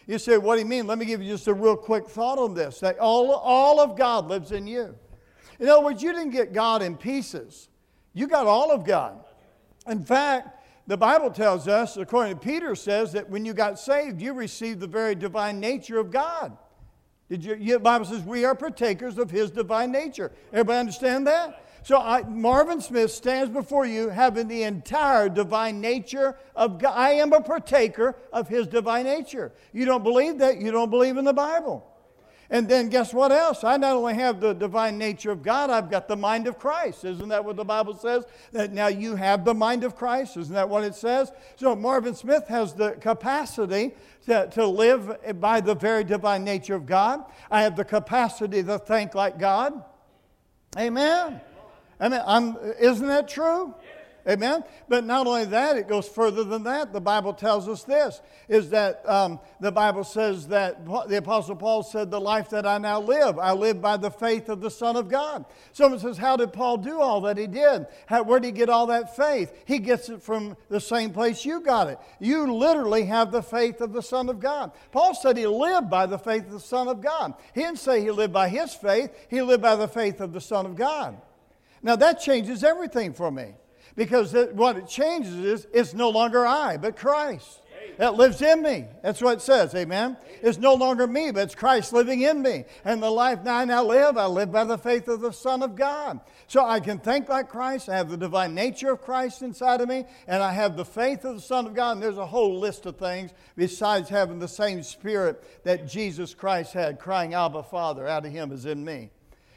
[0.06, 0.86] You say, what do you mean?
[0.86, 3.96] Let me give you just a real quick thought on this that all, all of
[3.96, 4.94] God lives in you.
[5.58, 7.70] In other words, you didn't get God in pieces,
[8.12, 9.24] you got all of God.
[9.86, 10.59] In fact,
[10.90, 14.80] the Bible tells us, according to Peter, says that when you got saved, you received
[14.80, 16.58] the very divine nature of God.
[17.28, 17.74] Did you?
[17.74, 20.32] The Bible says we are partakers of His divine nature.
[20.52, 21.64] Everybody understand that?
[21.84, 26.94] So I, Marvin Smith stands before you having the entire divine nature of God.
[26.96, 29.52] I am a partaker of His divine nature.
[29.72, 30.60] You don't believe that?
[30.60, 31.86] You don't believe in the Bible.
[32.52, 33.62] And then guess what else?
[33.62, 37.04] I not only have the divine nature of God, I've got the mind of Christ.
[37.04, 38.24] Isn't that what the Bible says?
[38.50, 40.36] That now you have the mind of Christ.
[40.36, 41.30] Isn't that what it says?
[41.54, 43.92] So Marvin Smith has the capacity
[44.26, 47.24] to, to live by the very divine nature of God.
[47.52, 49.84] I have the capacity to think like God.
[50.76, 51.40] Amen.
[52.00, 53.74] I mean, I'm, isn't that true?
[54.30, 54.62] Amen?
[54.88, 56.92] But not only that, it goes further than that.
[56.92, 61.82] The Bible tells us this is that um, the Bible says that the Apostle Paul
[61.82, 64.94] said, The life that I now live, I live by the faith of the Son
[64.94, 65.44] of God.
[65.72, 67.86] Someone says, How did Paul do all that he did?
[68.06, 69.52] How, where did he get all that faith?
[69.64, 71.98] He gets it from the same place you got it.
[72.20, 74.70] You literally have the faith of the Son of God.
[74.92, 77.34] Paul said he lived by the faith of the Son of God.
[77.52, 80.40] He didn't say he lived by his faith, he lived by the faith of the
[80.40, 81.20] Son of God.
[81.82, 83.54] Now that changes everything for me.
[83.96, 87.60] Because what it changes is it's no longer I, but Christ
[88.00, 88.86] that lives in me.
[89.02, 90.16] That's what it says, amen?
[90.42, 92.64] It's no longer me, but it's Christ living in me.
[92.82, 95.76] And the life now I live, I live by the faith of the Son of
[95.76, 96.18] God.
[96.46, 99.88] So I can think like Christ, I have the divine nature of Christ inside of
[99.90, 101.92] me, and I have the faith of the Son of God.
[101.92, 106.72] And there's a whole list of things besides having the same spirit that Jesus Christ
[106.72, 109.10] had, crying, Abba, Father, out of him is in me.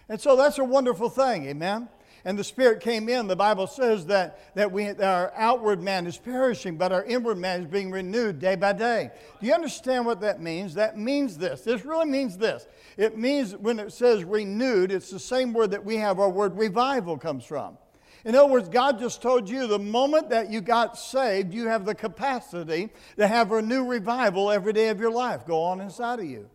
[0.10, 1.88] And so that's a wonderful thing, amen?
[2.26, 6.18] And the Spirit came in, the Bible says that, that we, our outward man is
[6.18, 9.12] perishing, but our inward man is being renewed day by day.
[9.42, 10.74] Do you understand what that means?
[10.74, 11.62] That means this.
[11.62, 12.68] This really means this.
[12.96, 16.58] It means when it says renewed, it's the same word that we have our word
[16.58, 17.78] revival comes from.
[18.26, 21.84] In other words, God just told you the moment that you got saved, you have
[21.86, 26.20] the capacity to have a new revival every day of your life go on inside
[26.20, 26.50] of you.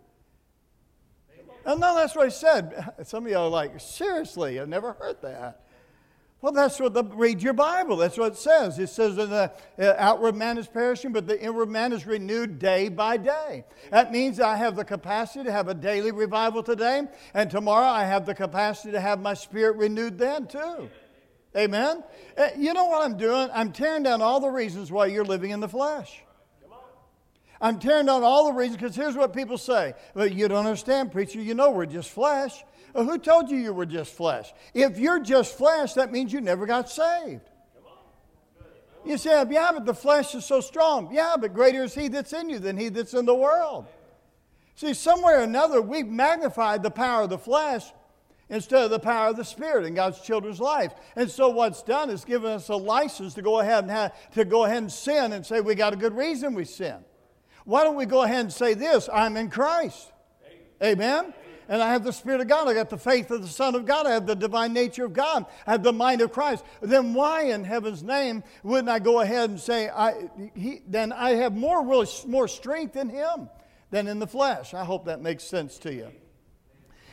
[1.69, 2.95] Oh, no, that's what I said.
[3.05, 5.61] Some of you are like, seriously, I've never heard that.
[6.41, 7.97] Well, that's what the read your Bible.
[7.97, 8.79] That's what it says.
[8.79, 12.59] It says that the uh, outward man is perishing, but the inward man is renewed
[12.59, 13.65] day by day.
[13.91, 17.03] That means I have the capacity to have a daily revival today,
[17.35, 20.89] and tomorrow I have the capacity to have my spirit renewed then too.
[21.55, 22.03] Amen.
[22.39, 23.51] Uh, you know what I'm doing?
[23.53, 26.23] I'm tearing down all the reasons why you're living in the flesh.
[27.61, 29.95] I'm tearing down all the reasons because here's what people say.
[30.15, 31.41] Well, you don't understand, preacher.
[31.41, 32.65] You know we're just flesh.
[32.95, 34.53] Well, who told you you were just flesh?
[34.75, 37.43] If you're just flesh, that means you never got saved.
[39.05, 41.13] You say, yeah, but the flesh is so strong.
[41.13, 43.87] Yeah, but greater is he that's in you than he that's in the world.
[44.75, 47.85] See, somewhere or another, we've magnified the power of the flesh
[48.49, 50.93] instead of the power of the Spirit in God's children's life.
[51.17, 54.45] And so what's done is given us a license to go ahead and have, to
[54.45, 56.99] go ahead and sin and say we got a good reason we sin.
[57.69, 59.11] Why don't we go ahead and say this?
[59.13, 60.11] I'm in Christ.
[60.83, 61.35] Amen
[61.69, 62.67] and I have the Spirit of God.
[62.67, 64.07] I got the faith of the Son of God.
[64.07, 65.45] I have the divine nature of God.
[65.67, 66.65] I have the mind of Christ.
[66.81, 71.33] Then why in heaven's name wouldn't I go ahead and say, I, he, then I
[71.33, 73.51] have more, really, more strength in Him
[73.91, 74.73] than in the flesh?
[74.73, 76.09] I hope that makes sense to you.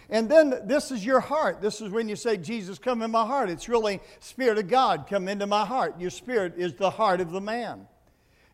[0.09, 1.61] And then this is your heart.
[1.61, 3.49] This is when you say, Jesus, come in my heart.
[3.49, 5.99] It's really Spirit of God, come into my heart.
[5.99, 7.87] Your spirit is the heart of the man.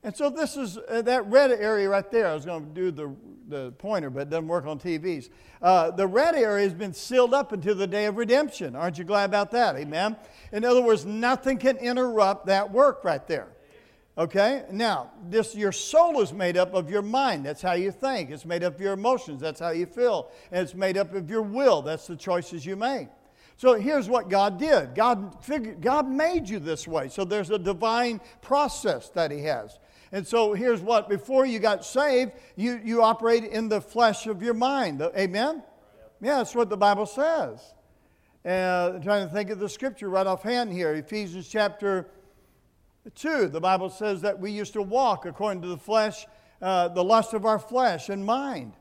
[0.03, 2.27] And so this is uh, that red area right there.
[2.27, 3.15] I was going to do the,
[3.47, 5.29] the pointer, but it doesn't work on TVs.
[5.61, 8.75] Uh, the red area has been sealed up until the day of redemption.
[8.75, 9.75] Aren't you glad about that?
[9.75, 10.15] Amen.
[10.51, 13.49] In other words, nothing can interrupt that work right there.
[14.17, 14.65] Okay?
[14.71, 17.45] Now, this your soul is made up of your mind.
[17.45, 18.31] That's how you think.
[18.31, 19.39] It's made up of your emotions.
[19.39, 20.31] That's how you feel.
[20.51, 21.83] And it's made up of your will.
[21.83, 23.07] That's the choices you make.
[23.55, 24.95] So here's what God did.
[24.95, 27.09] God figured, God made you this way.
[27.09, 29.77] So there's a divine process that he has.
[30.11, 34.41] And so here's what before you got saved, you, you operate in the flesh of
[34.41, 35.01] your mind.
[35.01, 35.63] Amen?
[36.21, 37.59] Yeah, that's what the Bible says.
[38.45, 40.93] Uh, I'm trying to think of the scripture right offhand here.
[40.93, 42.07] Ephesians chapter
[43.15, 46.25] 2, the Bible says that we used to walk according to the flesh,
[46.61, 48.73] uh, the lust of our flesh and mind.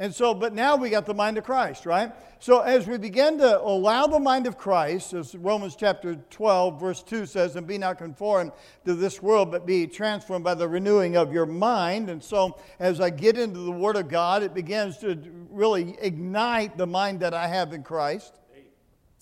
[0.00, 2.12] And so, but now we got the mind of Christ, right?
[2.38, 7.02] So as we begin to allow the mind of Christ, as Romans chapter 12, verse
[7.02, 8.52] 2 says, and be not conformed
[8.84, 12.10] to this world, but be transformed by the renewing of your mind.
[12.10, 15.18] And so as I get into the Word of God, it begins to
[15.50, 18.38] really ignite the mind that I have in Christ.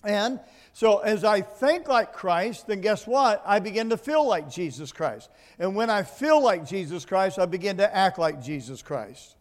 [0.04, 0.40] And
[0.74, 3.42] so as I think like Christ, then guess what?
[3.46, 5.30] I begin to feel like Jesus Christ.
[5.58, 9.36] And when I feel like Jesus Christ, I begin to act like Jesus Christ.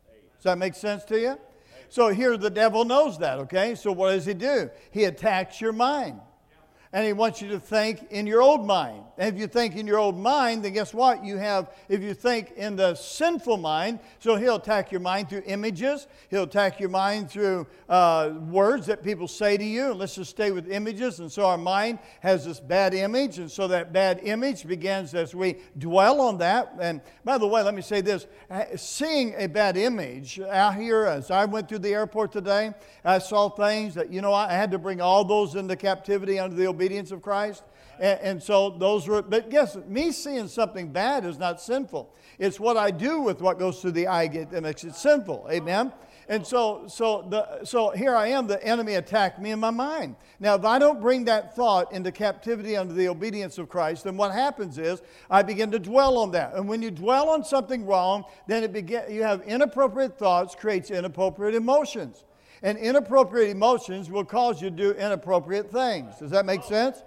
[0.46, 1.40] That make sense to you?
[1.90, 3.74] So here the devil knows that, okay?
[3.74, 4.70] So what does he do?
[4.92, 6.20] He attacks your mind
[6.96, 9.04] and he wants you to think in your old mind.
[9.18, 11.26] And if you think in your old mind, then guess what?
[11.26, 15.44] You have, if you think in the sinful mind, so he'll attack your mind through
[15.46, 19.92] images, he'll attack your mind through uh, words that people say to you.
[19.92, 21.20] And let's just stay with images.
[21.20, 25.36] And so our mind has this bad image, and so that bad image begins as
[25.36, 26.76] we dwell on that.
[26.80, 28.26] And by the way, let me say this
[28.78, 33.50] seeing a bad image out here, as I went through the airport today, I saw
[33.50, 36.85] things that, you know, I had to bring all those into captivity under the obedience
[36.86, 37.64] obedience of Christ.
[38.00, 42.14] And, and, so those were, but guess, me seeing something bad is not sinful.
[42.38, 45.48] It's what I do with what goes through the eye that makes it sinful.
[45.50, 45.92] Amen?
[46.28, 50.16] And so, so, the, so here I am, the enemy attacked me in my mind.
[50.40, 54.18] Now, if I don't bring that thought into captivity under the obedience of Christ, then
[54.18, 56.54] what happens is I begin to dwell on that.
[56.54, 60.92] And when you dwell on something wrong, then it begin, you have inappropriate thoughts, creates
[60.92, 62.24] inappropriate emotions
[62.66, 66.18] and inappropriate emotions will cause you to do inappropriate things.
[66.18, 67.04] Does that make oh, sense?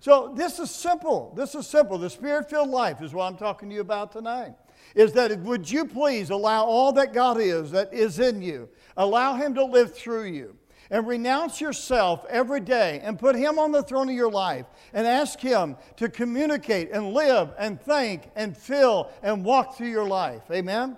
[0.00, 1.34] So this is simple.
[1.36, 1.98] This is simple.
[1.98, 4.54] The spirit-filled life is what I'm talking to you about tonight.
[4.94, 9.34] Is that would you please allow all that God is that is in you, allow
[9.34, 10.56] Him to live through you,
[10.90, 15.06] and renounce yourself every day and put Him on the throne of your life and
[15.06, 20.42] ask Him to communicate and live and think and feel and walk through your life.
[20.50, 20.96] Amen.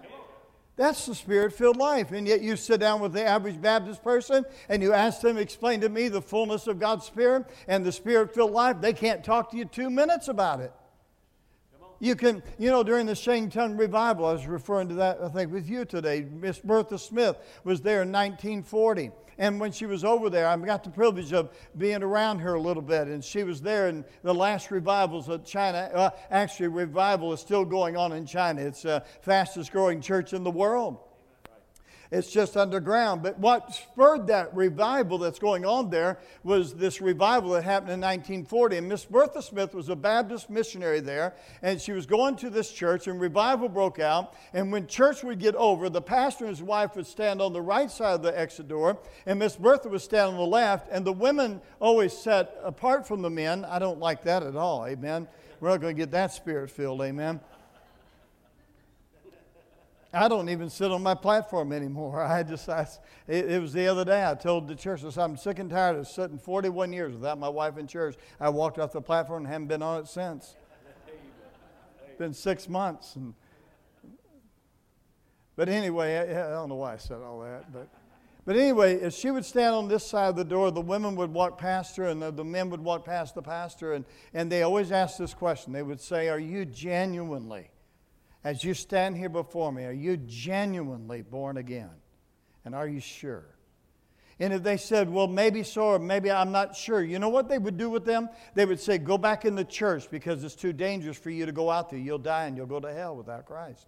[0.79, 2.13] That's the spirit filled life.
[2.13, 5.81] And yet you sit down with the average Baptist person and you ask them, explain
[5.81, 8.81] to me the fullness of God's Spirit and the spirit filled life.
[8.81, 10.73] They can't talk to you two minutes about it.
[11.99, 15.53] You can, you know, during the Shantung revival, I was referring to that, I think,
[15.53, 16.25] with you today.
[16.31, 19.11] Miss Bertha Smith was there in 1940.
[19.39, 22.61] And when she was over there, I got the privilege of being around her a
[22.61, 23.07] little bit.
[23.07, 25.91] And she was there in the last revivals of China.
[25.95, 28.63] Uh, actually, revival is still going on in China.
[28.63, 30.99] It's the fastest growing church in the world.
[32.11, 33.23] It's just underground.
[33.23, 38.01] But what spurred that revival that's going on there was this revival that happened in
[38.01, 38.79] 1940.
[38.79, 42.73] And Miss Bertha Smith was a Baptist missionary there, and she was going to this
[42.73, 44.35] church, and revival broke out.
[44.55, 47.61] And when church would get over, the pastor and his wife would stand on the
[47.61, 51.05] right side of the exit door, and Miss Bertha would stand on the left, and
[51.05, 53.67] the women always sat apart from the men.
[53.67, 55.29] I don't like that at all, amen.
[55.61, 57.41] We're not going to get that spirit filled, amen.
[60.13, 62.23] I don't even sit on my platform anymore.
[62.25, 62.87] I just, I,
[63.27, 65.69] it, it, was the other day, I told the church, I said, I'm sick and
[65.69, 68.17] tired of sitting 41 years without my wife in church.
[68.41, 70.57] I walked off the platform and haven't been on it since.
[72.07, 73.17] It's been six months.
[73.17, 73.35] And,
[75.57, 77.71] but anyway, I, I don't know why I said all that.
[77.71, 77.89] But,
[78.47, 81.35] but anyway, if she would stand on this side of the door, the women would
[81.35, 83.93] walk past her and the, the men would walk past the pastor.
[83.93, 85.75] And, and they always asked this question.
[85.75, 87.69] They would say, Are you genuinely
[88.45, 91.91] as you stand here before me, are you genuinely born again?
[92.65, 93.45] And are you sure?
[94.41, 97.49] And if they said, well, maybe so, or maybe I'm not sure, you know what
[97.49, 98.29] they would do with them?
[98.55, 101.53] They would say, go back in the church because it's too dangerous for you to
[101.53, 101.99] go out there.
[101.99, 103.87] You'll die and you'll go to hell without Christ.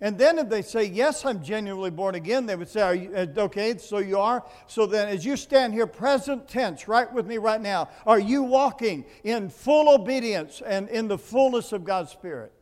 [0.00, 3.26] And then if they say, yes, I'm genuinely born again, they would say, you, uh,
[3.44, 4.44] okay, so you are.
[4.66, 8.42] So then as you stand here, present tense, right with me right now, are you
[8.42, 12.52] walking in full obedience and in the fullness of God's Spirit?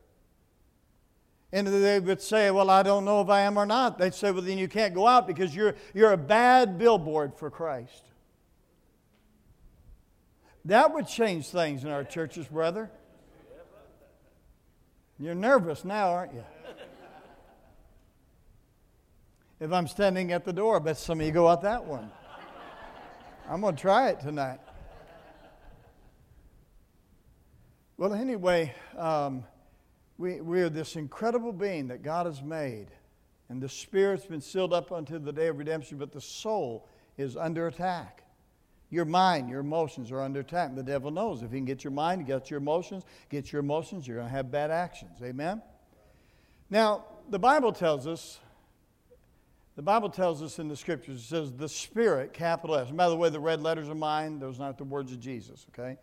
[1.55, 3.97] And they would say, Well, I don't know if I am or not.
[3.97, 7.49] They'd say, Well, then you can't go out because you're, you're a bad billboard for
[7.49, 8.03] Christ.
[10.65, 12.91] That would change things in our churches, brother.
[15.17, 16.45] You're nervous now, aren't you?
[19.61, 22.11] If I'm standing at the door, I bet some of you go out that one.
[23.49, 24.59] I'm going to try it tonight.
[27.97, 29.45] Well, anyway, um,
[30.19, 32.89] we, we are this incredible being that God has made,
[33.49, 37.37] and the spirit's been sealed up unto the day of redemption, but the soul is
[37.37, 38.23] under attack.
[38.91, 40.75] Your mind, your emotions are under attack.
[40.77, 44.07] The devil knows if he can get your mind, get your emotions, get your emotions,
[44.07, 45.19] you're going to have bad actions.
[45.23, 45.63] Amen?
[46.71, 48.39] Now, the Bible tells us,
[49.75, 52.89] the Bible tells us in the scriptures, it says the Spirit, capital S.
[52.89, 55.19] And by the way, the red letters are mine, those are not the words of
[55.19, 55.99] Jesus, okay?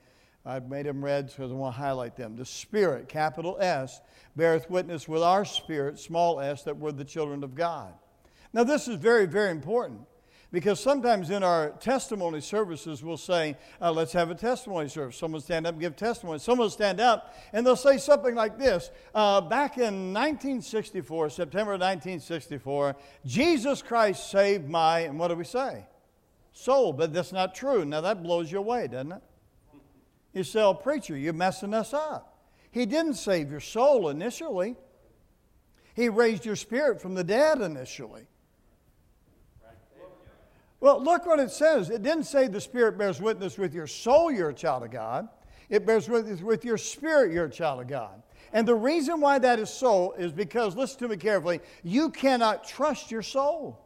[0.45, 2.35] I've made them red because I want to highlight them.
[2.35, 4.01] The Spirit, capital S,
[4.35, 7.93] beareth witness with our spirit, small s, that we're the children of God.
[8.53, 10.01] Now, this is very, very important
[10.51, 15.15] because sometimes in our testimony services, we'll say, uh, let's have a testimony service.
[15.15, 16.39] Someone stand up and give testimony.
[16.39, 22.95] Someone stand up and they'll say something like this uh, Back in 1964, September 1964,
[23.25, 25.85] Jesus Christ saved my, and what do we say?
[26.51, 26.91] Soul.
[26.91, 27.85] But that's not true.
[27.85, 29.21] Now, that blows you away, doesn't it?
[30.33, 32.39] You say, oh, preacher, you're messing us up.
[32.71, 34.75] He didn't save your soul initially,
[35.93, 38.27] He raised your spirit from the dead initially.
[40.79, 41.91] Well, look what it says.
[41.91, 45.29] It didn't say the Spirit bears witness with your soul, you're a child of God.
[45.69, 48.23] It bears witness with your spirit, you're a child of God.
[48.51, 52.67] And the reason why that is so is because, listen to me carefully, you cannot
[52.67, 53.79] trust your soul.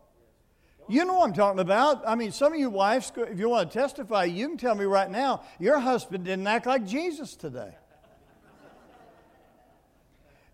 [0.87, 2.03] You know what I'm talking about.
[2.07, 4.85] I mean, some of you wives, if you want to testify, you can tell me
[4.85, 7.75] right now, your husband didn't act like Jesus today.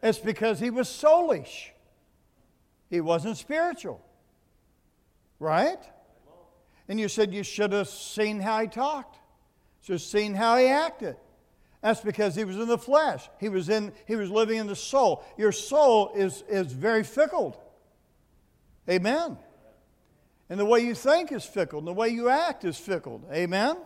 [0.01, 1.69] It's because he was soulish.
[2.89, 4.03] He wasn't spiritual.
[5.39, 5.79] Right?
[6.87, 9.19] And you said you should have seen how he talked,
[9.81, 11.17] should have seen how he acted.
[11.81, 13.27] That's because he was in the flesh.
[13.39, 15.23] He was, in, he was living in the soul.
[15.37, 17.61] Your soul is, is very fickle.
[18.89, 19.37] Amen.
[20.51, 23.21] And the way you think is fickle, and the way you act is fickle.
[23.31, 23.77] Amen?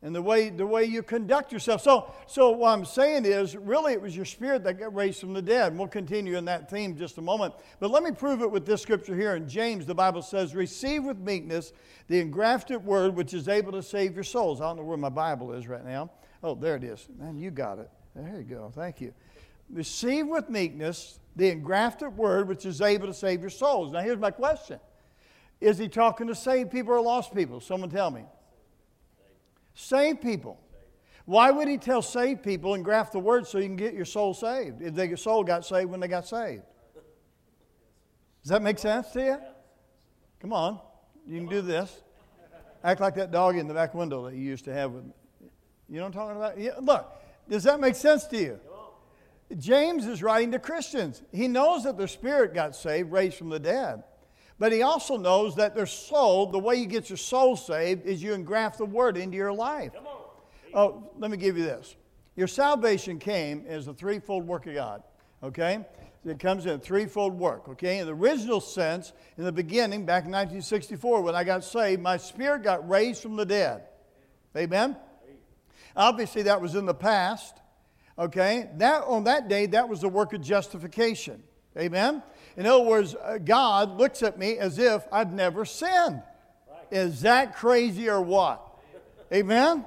[0.00, 1.82] And the way, the way you conduct yourself.
[1.82, 5.32] So, so, what I'm saying is, really, it was your spirit that got raised from
[5.32, 5.72] the dead.
[5.72, 7.54] And we'll continue in that theme just a moment.
[7.80, 9.34] But let me prove it with this scripture here.
[9.34, 11.72] In James, the Bible says, Receive with meekness
[12.06, 14.60] the engrafted word which is able to save your souls.
[14.60, 16.12] I don't know where my Bible is right now.
[16.44, 17.08] Oh, there it is.
[17.18, 17.90] Man, you got it.
[18.14, 18.70] There you go.
[18.72, 19.12] Thank you.
[19.68, 23.92] Receive with meekness the engrafted word which is able to save your souls.
[23.92, 24.78] Now, here's my question
[25.60, 27.60] is he talking to saved people or lost people?
[27.60, 28.24] Someone tell me.
[29.74, 30.58] Saved people.
[31.26, 34.04] Why would he tell saved people and graft the word so you can get your
[34.04, 34.82] soul saved?
[34.82, 36.62] If their soul got saved when they got saved.
[38.42, 39.38] Does that make sense to you?
[40.40, 40.80] Come on.
[41.26, 42.02] You can do this.
[42.82, 45.12] Act like that dog in the back window that you used to have with me.
[45.88, 46.58] You know what I'm talking about?
[46.58, 47.12] Yeah, look,
[47.48, 48.60] does that make sense to you?
[49.58, 51.22] James is writing to Christians.
[51.32, 54.04] He knows that their spirit got saved, raised from the dead.
[54.60, 58.22] But he also knows that their soul, the way you get your soul saved, is
[58.22, 59.92] you engraft the word into your life.
[60.74, 61.96] Oh, let me give you this.
[62.36, 65.02] Your salvation came as a threefold work of God.
[65.42, 65.80] Okay?
[66.26, 67.70] It comes in a threefold work.
[67.70, 68.00] Okay?
[68.00, 72.18] In the original sense, in the beginning, back in 1964, when I got saved, my
[72.18, 73.84] spirit got raised from the dead.
[74.54, 74.94] Amen?
[75.96, 77.56] Obviously, that was in the past.
[78.18, 78.68] Okay?
[78.74, 81.42] That, on that day, that was the work of justification.
[81.78, 82.22] Amen?
[82.60, 86.22] In other words, uh, God looks at me as if I'd never sinned.
[86.90, 88.60] Is that crazy or what?
[89.32, 89.86] Amen?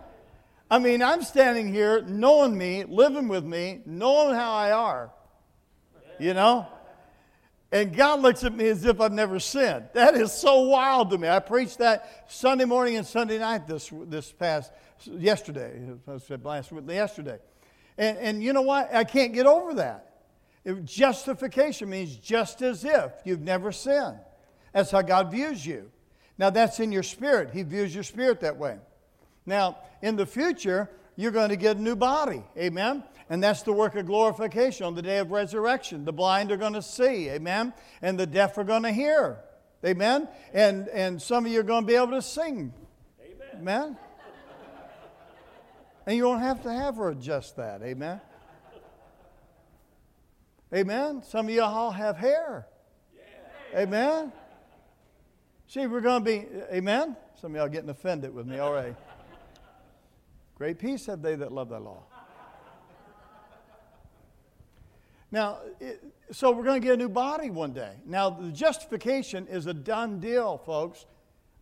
[0.72, 5.12] I mean, I'm standing here knowing me, living with me, knowing how I are.
[6.20, 6.66] You know?
[7.72, 9.90] And God looks at me as if I've never sinned.
[9.94, 11.30] That is so wild to me.
[11.30, 14.72] I preached that Sunday morning and Sunday night this, this past,
[15.06, 15.80] yesterday.
[16.08, 17.38] I said last week, yesterday.
[18.00, 18.92] And, and you know what?
[18.92, 20.13] I can't get over that.
[20.66, 24.20] It, justification means just as if you've never sinned.
[24.74, 25.92] That's how God views you.
[26.38, 27.52] Now, that's in your spirit.
[27.54, 28.78] He views your spirit that way.
[29.46, 32.44] Now, in the future, you're going to get a new body.
[32.58, 33.04] Amen?
[33.30, 36.06] And that's the work of glorification on the day of resurrection.
[36.06, 37.30] The blind are going to see.
[37.30, 37.74] Amen?
[38.02, 39.38] And the deaf are going to hear.
[39.86, 40.28] Amen?
[40.54, 42.74] And, and some of you are going to be able to sing.
[43.22, 43.48] Amen?
[43.60, 43.98] Amen?
[46.06, 47.82] And you don't have to have her adjust that.
[47.82, 48.20] Amen?
[50.74, 51.22] Amen?
[51.22, 52.68] Some of you all have hair.
[53.74, 53.82] Yeah.
[53.82, 54.32] Amen?
[55.68, 57.16] See, we're going to be, amen?
[57.40, 58.96] Some of y'all getting offended with me already.
[60.56, 62.04] Great peace have they that love thy law.
[65.32, 67.94] Now, it, so we're going to get a new body one day.
[68.06, 71.06] Now, the justification is a done deal, folks.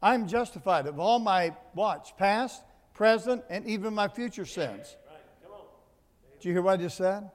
[0.02, 4.96] I'm justified of all my, watch, past, present, and even my future sins.
[6.40, 7.30] Did you hear what I just said?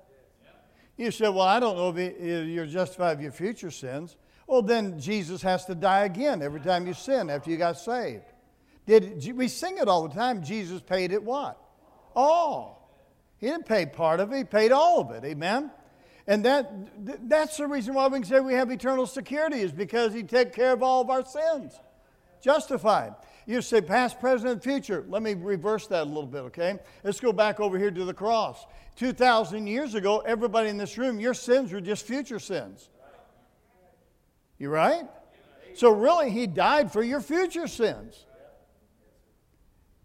[0.97, 4.17] You said, well, I don't know if you're justified of your future sins.
[4.47, 8.25] Well, then Jesus has to die again every time you sin after you got saved.
[8.87, 10.43] Did we sing it all the time?
[10.43, 11.61] Jesus paid it what?
[12.15, 12.91] All.
[13.39, 15.25] He didn't pay part of it, he paid all of it.
[15.25, 15.71] Amen.
[16.27, 20.15] And that that's the reason why we can say we have eternal security, is because
[20.15, 21.73] he took care of all of our sins.
[22.41, 23.15] Justified.
[23.47, 25.05] You say past, present, and future.
[25.09, 26.79] Let me reverse that a little bit, okay?
[27.05, 28.67] Let's go back over here to the cross.
[28.97, 32.91] 2,000 years ago, everybody in this room, your sins were just future sins.
[34.59, 35.05] You right?
[35.75, 38.27] So, really, he died for your future sins.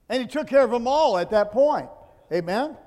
[0.07, 1.89] And he took care of them all at that point.
[2.31, 2.77] Amen?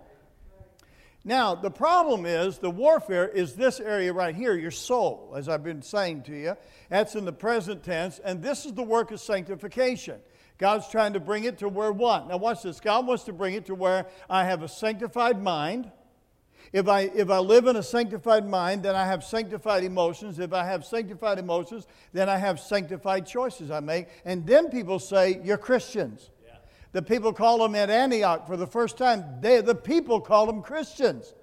[1.24, 5.64] Now, the problem is the warfare is this area right here, your soul, as I've
[5.64, 6.55] been saying to you.
[6.90, 10.20] That's in the present tense, and this is the work of sanctification.
[10.59, 12.28] God's trying to bring it to where what?
[12.28, 12.80] Now, watch this.
[12.80, 15.90] God wants to bring it to where I have a sanctified mind.
[16.72, 20.38] If I, if I live in a sanctified mind, then I have sanctified emotions.
[20.38, 24.09] If I have sanctified emotions, then I have sanctified choices I make.
[24.24, 26.30] And then people say, You're Christians.
[26.92, 29.24] The people called them at Antioch for the first time.
[29.40, 31.34] They, the people called them Christians.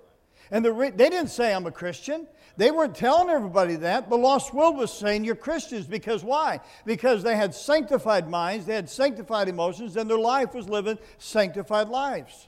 [0.50, 2.26] And the, they didn't say, I'm a Christian.
[2.62, 4.08] They weren't telling everybody that.
[4.08, 5.88] The lost world was saying, You're Christians.
[5.88, 6.60] Because why?
[6.86, 11.90] Because they had sanctified minds, they had sanctified emotions, and their life was living sanctified
[11.90, 12.48] lives.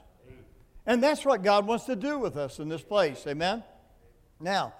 [0.86, 3.26] And that's what God wants to do with us in this place.
[3.26, 3.64] Amen?
[4.38, 4.74] Now,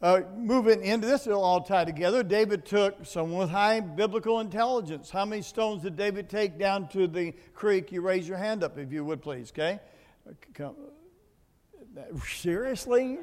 [0.00, 2.22] uh, moving into this, it'll all tie together.
[2.22, 5.10] David took someone with high biblical intelligence.
[5.10, 7.92] How many stones did David take down to the creek?
[7.92, 9.80] You raise your hand up if you would, please, okay?
[12.26, 13.18] Seriously?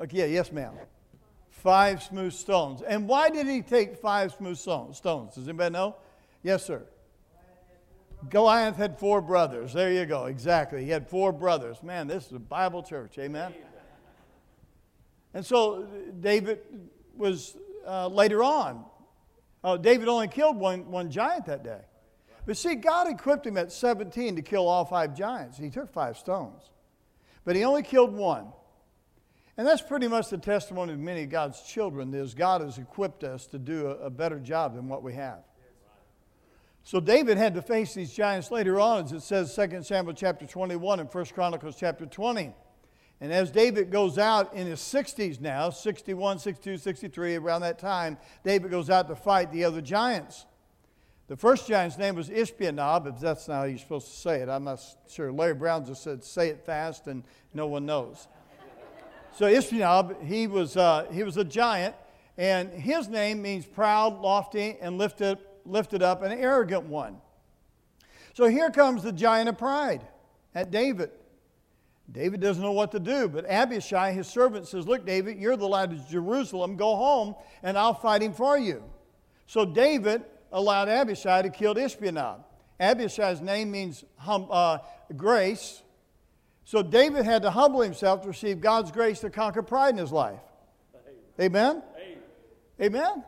[0.00, 0.72] Okay, yes, ma'am.
[1.50, 2.82] Five smooth stones.
[2.82, 5.00] And why did he take five smooth stones?
[5.00, 5.96] Does anybody know?
[6.42, 6.82] Yes, sir.
[8.28, 9.72] Goliath had four brothers.
[9.72, 10.26] There you go.
[10.26, 10.84] Exactly.
[10.84, 11.82] He had four brothers.
[11.82, 13.18] Man, this is a Bible church.
[13.18, 13.52] Amen.
[15.34, 15.86] And so
[16.20, 16.60] David
[17.16, 17.56] was
[17.86, 18.84] uh, later on.
[19.62, 21.80] Uh, David only killed one, one giant that day.
[22.46, 25.58] But see, God equipped him at 17 to kill all five giants.
[25.58, 26.62] He took five stones.
[27.44, 28.48] But he only killed one.
[29.58, 33.24] And that's pretty much the testimony of many of God's children is God has equipped
[33.24, 35.40] us to do a, a better job than what we have.
[36.84, 40.46] So David had to face these giants later on, as it says 2 Samuel chapter
[40.46, 42.54] 21 and 1 Chronicles chapter 20.
[43.20, 48.16] And as David goes out in his 60s now, 61, 62, 63, around that time,
[48.44, 50.46] David goes out to fight the other giants.
[51.26, 54.48] The first giant's name was Ishbi-benob, if that's not how you're supposed to say it.
[54.48, 54.80] I'm not
[55.10, 55.32] sure.
[55.32, 58.28] Larry Brown just said, say it fast, and no one knows.
[59.34, 61.94] So Ishbi-benob, he was, uh, he was a giant,
[62.36, 67.18] and his name means proud, lofty, and lifted, lifted up, an arrogant one.
[68.34, 70.06] So here comes the giant of pride
[70.54, 71.10] at David.
[72.10, 75.68] David doesn't know what to do, but Abishai, his servant, says, Look, David, you're the
[75.68, 76.76] lad of Jerusalem.
[76.76, 78.82] Go home, and I'll fight him for you.
[79.46, 82.44] So David allowed Abishai to kill Ishbi-benob.
[82.80, 84.78] Abishai's name means hum, uh,
[85.16, 85.82] grace.
[86.68, 90.12] So David had to humble himself to receive God's grace to conquer pride in his
[90.12, 90.38] life.
[91.40, 91.82] Amen?
[92.78, 93.24] Amen?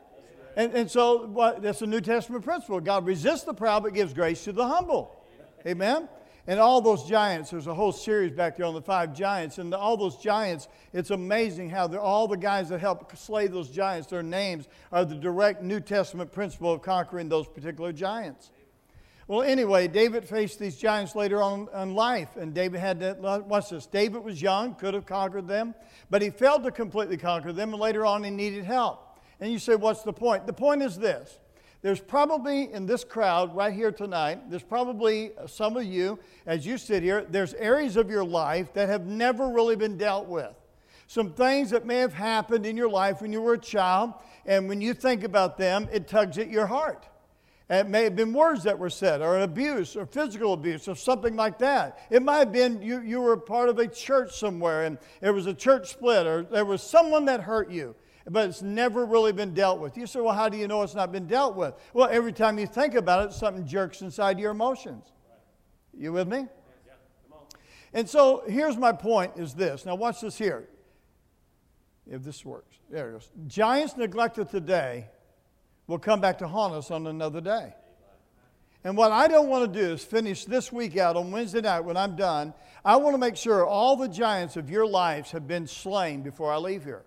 [0.56, 2.78] And, and so what, that's a New Testament principle.
[2.80, 5.24] God resists the proud but gives grace to the humble.
[5.66, 6.06] Amen?
[6.46, 9.56] And all those giants, there's a whole series back there on the five giants.
[9.56, 14.08] And all those giants, it's amazing how all the guys that helped slay those giants,
[14.08, 18.50] their names are the direct New Testament principle of conquering those particular giants.
[19.30, 23.16] Well, anyway, David faced these giants later on in life, and David had to,
[23.46, 23.86] watch this.
[23.86, 25.72] David was young, could have conquered them,
[26.10, 29.20] but he failed to completely conquer them, and later on he needed help.
[29.38, 30.48] And you say, what's the point?
[30.48, 31.38] The point is this
[31.80, 36.66] there's probably in this crowd right here tonight, there's probably uh, some of you, as
[36.66, 40.56] you sit here, there's areas of your life that have never really been dealt with.
[41.06, 44.12] Some things that may have happened in your life when you were a child,
[44.44, 47.06] and when you think about them, it tugs at your heart.
[47.70, 50.96] It may have been words that were said, or an abuse, or physical abuse, or
[50.96, 52.00] something like that.
[52.10, 55.46] It might have been you, you were part of a church somewhere, and there was
[55.46, 57.94] a church split, or there was someone that hurt you
[58.28, 59.96] but it's never really been dealt with.
[59.96, 61.74] You say, well, how do you know it's not been dealt with?
[61.92, 65.12] Well, every time you think about it, something jerks inside your emotions.
[65.96, 66.46] You with me?
[67.92, 69.84] And so here's my point is this.
[69.84, 70.68] Now watch this here.
[72.06, 72.76] If this works.
[72.88, 73.30] There it goes.
[73.46, 75.08] Giants neglected today
[75.90, 77.74] will come back to haunt us on another day.
[78.84, 81.80] And what I don't want to do is finish this week out on Wednesday night
[81.80, 82.54] when I'm done.
[82.82, 86.50] I want to make sure all the giants of your lives have been slain before
[86.50, 87.04] I leave here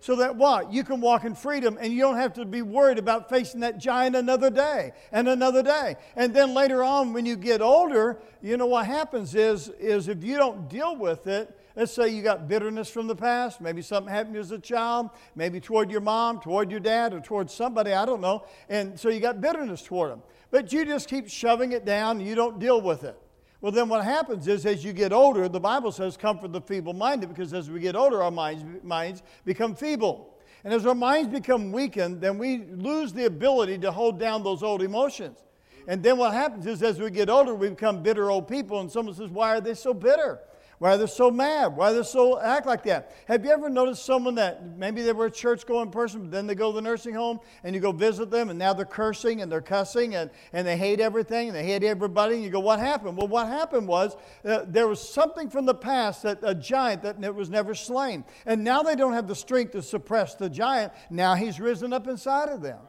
[0.00, 0.72] so that what?
[0.72, 3.78] You can walk in freedom and you don't have to be worried about facing that
[3.78, 5.96] giant another day and another day.
[6.16, 10.22] And then later on, when you get older, you know what happens is, is if
[10.22, 14.12] you don't deal with it, let's say you got bitterness from the past, maybe something
[14.12, 18.06] happened as a child, maybe toward your mom, toward your dad, or toward somebody, I
[18.06, 18.44] don't know.
[18.68, 20.22] And so you got bitterness toward them.
[20.50, 23.20] But you just keep shoving it down and you don't deal with it.
[23.60, 26.94] Well, then what happens is as you get older, the Bible says, comfort the feeble
[26.94, 30.34] minded, because as we get older, our minds, minds become feeble.
[30.64, 34.62] And as our minds become weakened, then we lose the ability to hold down those
[34.62, 35.44] old emotions.
[35.88, 38.90] And then what happens is as we get older, we become bitter old people, and
[38.90, 40.40] someone says, Why are they so bitter?
[40.78, 41.74] Why they're so mad?
[41.74, 43.12] Why they so act like that?
[43.28, 46.46] Have you ever noticed someone that maybe they were a church going person, but then
[46.46, 49.40] they go to the nursing home and you go visit them and now they're cursing
[49.40, 52.60] and they're cussing and, and they hate everything and they hate everybody and you go,
[52.60, 53.16] what happened?
[53.16, 57.34] Well, what happened was uh, there was something from the past that a giant that
[57.34, 58.22] was never slain.
[58.44, 60.92] And now they don't have the strength to suppress the giant.
[61.08, 62.80] Now he's risen up inside of them.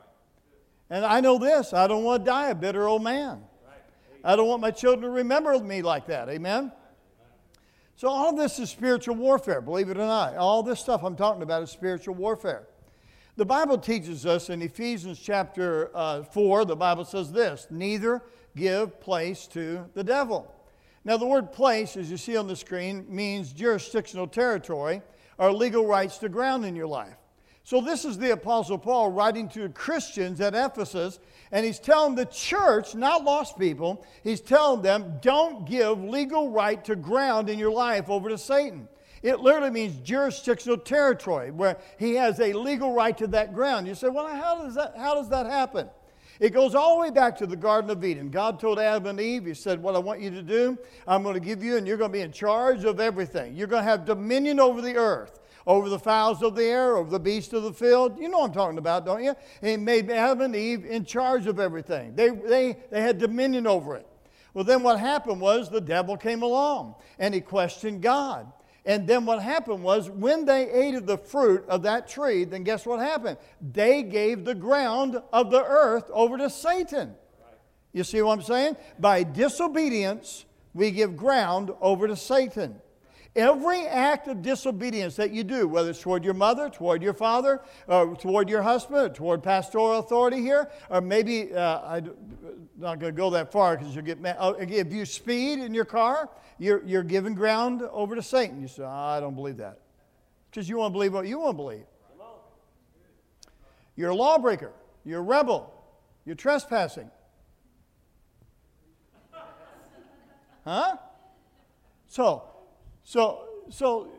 [0.90, 3.44] And I know this I don't want to die a bitter old man.
[4.26, 6.28] I don't want my children to remember me like that.
[6.28, 6.74] Amen?
[7.98, 10.36] So, all this is spiritual warfare, believe it or not.
[10.36, 12.68] All this stuff I'm talking about is spiritual warfare.
[13.38, 18.22] The Bible teaches us in Ephesians chapter uh, 4, the Bible says this neither
[18.56, 20.54] give place to the devil.
[21.06, 25.02] Now, the word place, as you see on the screen, means jurisdictional territory
[25.40, 27.18] or legal rights to ground in your life.
[27.68, 31.20] So, this is the Apostle Paul writing to Christians at Ephesus,
[31.52, 36.82] and he's telling the church, not lost people, he's telling them, don't give legal right
[36.86, 38.88] to ground in your life over to Satan.
[39.22, 43.86] It literally means jurisdictional territory, where he has a legal right to that ground.
[43.86, 45.90] You say, well, how does that, how does that happen?
[46.40, 48.30] It goes all the way back to the Garden of Eden.
[48.30, 51.34] God told Adam and Eve, He said, What I want you to do, I'm going
[51.34, 53.58] to give you, and you're going to be in charge of everything.
[53.58, 57.12] You're going to have dominion over the earth over the fowls of the air, over
[57.12, 58.18] the beasts of the field.
[58.18, 59.36] You know what I'm talking about, don't you?
[59.62, 62.16] And he made Adam and Eve in charge of everything.
[62.16, 64.08] They, they, they had dominion over it.
[64.54, 68.52] Well, then what happened was the devil came along and he questioned God.
[68.86, 72.64] And then what happened was when they ate of the fruit of that tree, then
[72.64, 73.38] guess what happened?
[73.62, 77.14] They gave the ground of the earth over to Satan.
[77.92, 78.78] You see what I'm saying?
[78.98, 82.80] By disobedience, we give ground over to Satan.
[83.38, 87.62] Every act of disobedience that you do, whether it's toward your mother, toward your father,
[87.88, 92.12] or toward your husband, toward pastoral authority here, or maybe, uh, I'm
[92.76, 94.38] not going to go that far because you'll get mad.
[94.40, 98.60] Oh, if you speed in your car, you're, you're giving ground over to Satan.
[98.60, 99.82] You say, oh, I don't believe that.
[100.50, 101.86] Because you want to believe what you want to believe.
[103.96, 104.74] You're a lawbreaker.
[105.06, 105.74] You're a rebel.
[106.26, 107.12] You're trespassing.
[110.66, 110.98] Huh?
[112.08, 112.44] So,
[113.08, 114.10] so, so,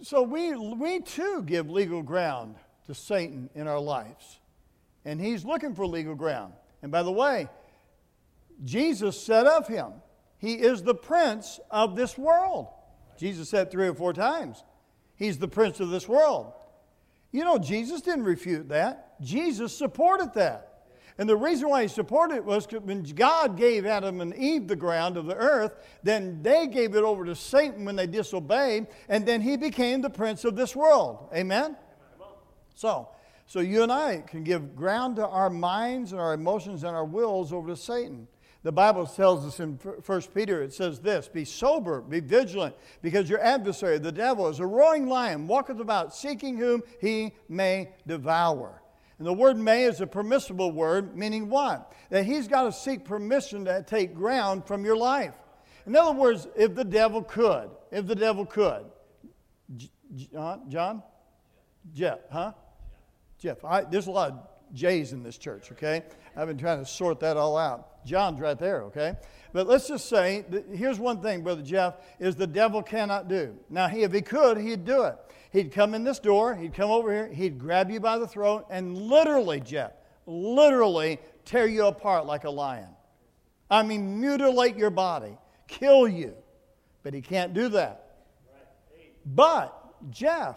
[0.00, 2.54] so we, we too give legal ground
[2.86, 4.40] to Satan in our lives.
[5.04, 6.54] And he's looking for legal ground.
[6.80, 7.50] And by the way,
[8.64, 9.92] Jesus said of him,
[10.38, 12.68] He is the prince of this world.
[13.18, 14.64] Jesus said three or four times,
[15.16, 16.54] He's the prince of this world.
[17.32, 20.67] You know, Jesus didn't refute that, Jesus supported that.
[21.18, 24.68] And the reason why he supported it was because when God gave Adam and Eve
[24.68, 28.86] the ground of the earth, then they gave it over to Satan when they disobeyed,
[29.08, 31.28] and then he became the prince of this world.
[31.34, 31.76] Amen?
[32.76, 33.08] So,
[33.46, 37.04] so you and I can give ground to our minds and our emotions and our
[37.04, 38.28] wills over to Satan.
[38.62, 43.28] The Bible tells us in 1 Peter, it says this Be sober, be vigilant, because
[43.28, 48.77] your adversary, the devil, is a roaring lion, walketh about, seeking whom he may devour.
[49.18, 51.92] And the word may is a permissible word, meaning what?
[52.10, 55.34] That he's got to seek permission to take ground from your life.
[55.86, 58.84] In other words, if the devil could, if the devil could,
[59.76, 59.88] John,
[60.36, 61.02] uh, John?
[61.94, 62.52] Jeff, huh?
[63.38, 63.64] Jeff.
[63.64, 64.38] I, there's a lot of
[64.74, 66.02] J's in this church, okay?
[66.36, 68.04] I've been trying to sort that all out.
[68.04, 69.14] John's right there, okay?
[69.52, 73.56] But let's just say, here's one thing, Brother Jeff, is the devil cannot do.
[73.70, 75.16] Now, if he could, he'd do it.
[75.50, 78.66] He'd come in this door, he'd come over here, he'd grab you by the throat,
[78.68, 79.92] and literally, Jeff,
[80.26, 82.90] literally tear you apart like a lion.
[83.70, 85.36] I mean, mutilate your body,
[85.66, 86.34] kill you.
[87.02, 88.04] But he can't do that.
[89.24, 89.74] But,
[90.10, 90.56] Jeff,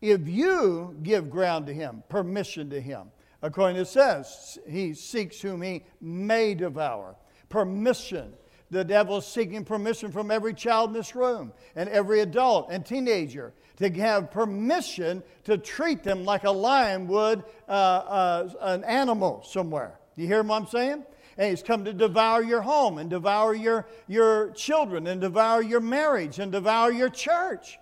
[0.00, 3.10] if you give ground to him, permission to him,
[3.42, 7.16] according to it says, he seeks whom he may devour.
[7.48, 8.32] Permission.
[8.70, 12.84] The devil is seeking permission from every child in this room and every adult and
[12.84, 19.44] teenager to have permission to treat them like a lion would uh, uh, an animal
[19.46, 20.00] somewhere.
[20.16, 21.04] You hear what I'm saying?
[21.38, 25.80] And he's come to devour your home and devour your, your children and devour your
[25.80, 27.78] marriage and devour your church.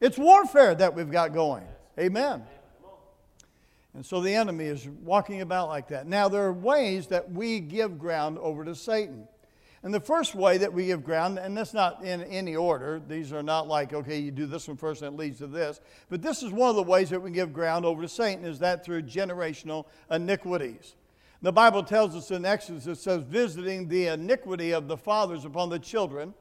[0.00, 1.66] It's warfare that we've got going.
[1.98, 2.44] Amen.
[3.98, 6.06] And so the enemy is walking about like that.
[6.06, 9.26] Now, there are ways that we give ground over to Satan.
[9.82, 13.32] And the first way that we give ground, and that's not in any order, these
[13.32, 15.80] are not like, okay, you do this one first and it leads to this,
[16.10, 18.60] but this is one of the ways that we give ground over to Satan, is
[18.60, 20.94] that through generational iniquities.
[21.42, 25.70] The Bible tells us in Exodus, it says, visiting the iniquity of the fathers upon
[25.70, 26.34] the children,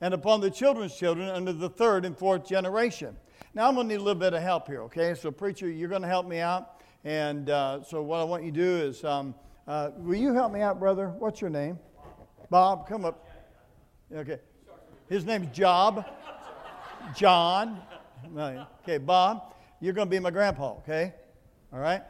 [0.00, 3.14] and upon the children's children under the third and fourth generation.
[3.52, 5.14] Now, I'm going to need a little bit of help here, okay?
[5.14, 6.80] So, preacher, you're going to help me out.
[7.04, 9.34] And uh, so, what I want you to do is, um,
[9.66, 11.08] uh, will you help me out, brother?
[11.18, 11.78] What's your name?
[12.50, 13.28] Bob, come up.
[14.14, 14.40] Okay.
[15.08, 16.04] His name's Job.
[17.14, 17.80] John.
[18.82, 21.12] Okay, Bob, you're going to be my grandpa, okay?
[21.72, 22.02] All right?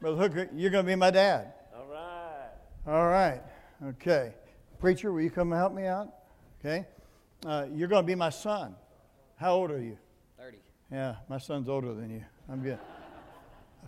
[0.00, 1.52] Brother Hooker, you're going to be my dad.
[1.76, 2.50] All right.
[2.86, 3.40] All right.
[3.86, 4.34] Okay.
[4.80, 6.12] Preacher, will you come and help me out?
[6.60, 6.86] Okay.
[7.46, 8.74] Uh, you're going to be my son.
[9.36, 9.96] How old are you?
[10.38, 10.58] 30.
[10.90, 12.24] Yeah, my son's older than you.
[12.48, 12.78] I'm good.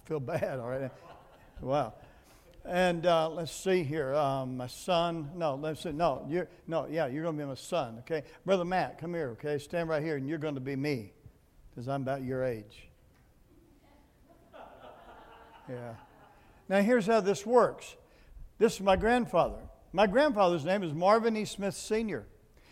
[0.07, 0.91] Feel bad, all right?
[1.61, 1.95] Wow.
[2.65, 4.15] And uh, let's see here.
[4.15, 5.91] Um, my son, no, let's see.
[5.91, 8.23] No, you're, no, yeah, you're going to be my son, okay?
[8.45, 9.59] Brother Matt, come here, okay?
[9.59, 11.13] Stand right here, and you're going to be me
[11.71, 12.89] because I'm about your age.
[15.69, 15.95] Yeah.
[16.69, 17.97] Now, here's how this works
[18.59, 19.59] this is my grandfather.
[19.93, 21.45] My grandfather's name is Marvin E.
[21.45, 22.25] Smith Sr.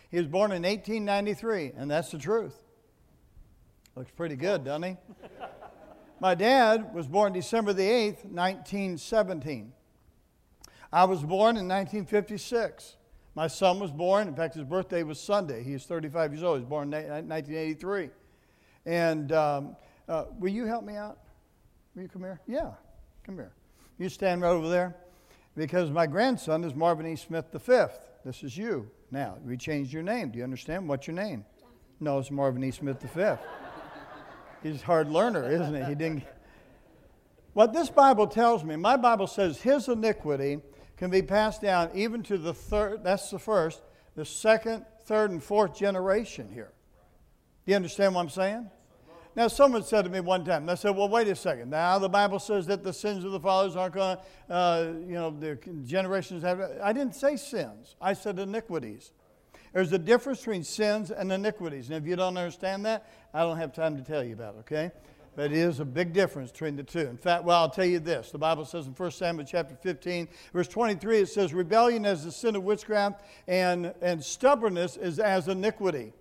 [0.09, 2.57] He was born in 1893, and that's the truth.
[3.97, 4.95] Looks pretty good, doesn't he?
[6.19, 9.73] My dad was born December the 8th, 1917.
[10.91, 12.95] I was born in 1956.
[13.35, 15.61] My son was born, in fact, his birthday was Sunday.
[15.61, 16.57] He is 35 years old.
[16.57, 18.09] He was born in 1983.
[18.85, 19.75] And um,
[20.07, 21.19] uh, will you help me out?
[21.95, 22.39] Will you come here?
[22.47, 22.71] Yeah,
[23.25, 23.51] come here.
[23.97, 24.95] You stand right over there.
[25.55, 27.15] Because my grandson is Marvin E.
[27.15, 27.85] Smith V.
[28.23, 28.89] This is you.
[29.11, 30.31] Now, we changed your name.
[30.31, 30.87] Do you understand?
[30.87, 31.45] What's your name?
[31.99, 32.71] No, it's Marvin E.
[32.71, 33.37] Smith V.
[34.65, 35.83] He's a hard learner, isn't he?
[35.83, 36.23] He didn't.
[37.53, 40.59] What this Bible tells me, my Bible says his iniquity
[40.97, 43.83] can be passed down even to the third, that's the first,
[44.15, 46.73] the second, third, and fourth generation here.
[47.65, 48.71] Do you understand what I'm saying?
[49.35, 51.69] Now, someone said to me one time, they said, well, wait a second.
[51.69, 55.13] Now, the Bible says that the sins of the fathers aren't going to, uh, you
[55.13, 56.59] know, the generations have.
[56.81, 59.11] I didn't say sins, I said iniquities.
[59.75, 61.89] There's a difference between sins and iniquities.
[61.89, 64.59] And if you don't understand that, I don't have time to tell you about it,
[64.59, 64.91] okay?
[65.35, 67.01] But it is a big difference between the two.
[67.01, 68.31] In fact, well, I'll tell you this.
[68.31, 72.31] The Bible says in 1 Samuel chapter 15, verse 23, it says, Rebellion is the
[72.31, 76.13] sin of witchcraft, and, and stubbornness is as iniquity.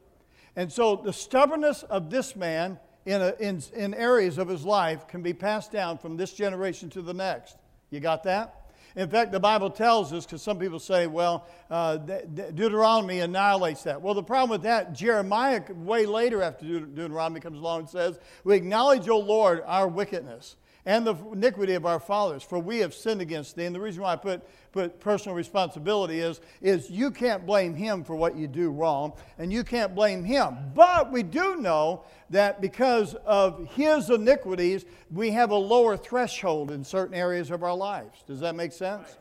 [0.57, 5.07] And so the stubbornness of this man in, a, in, in areas of his life
[5.07, 7.57] can be passed down from this generation to the next.
[7.91, 8.64] You got that?
[8.97, 14.01] In fact, the Bible tells us, because some people say, well, uh, Deuteronomy annihilates that.
[14.01, 18.55] Well, the problem with that, Jeremiah, way later after Deuteronomy comes along and says, We
[18.55, 20.57] acknowledge, O Lord, our wickedness.
[20.87, 23.65] And the iniquity of our fathers, for we have sinned against thee.
[23.65, 28.05] And the reason why I put, put personal responsibility is, is you can't blame him
[28.05, 30.57] for what you do wrong, and you can't blame him.
[30.75, 36.85] But we do know that because of his iniquities, we have a lower threshold in
[36.85, 38.23] certain areas of our lives.
[38.27, 39.17] Does that make sense?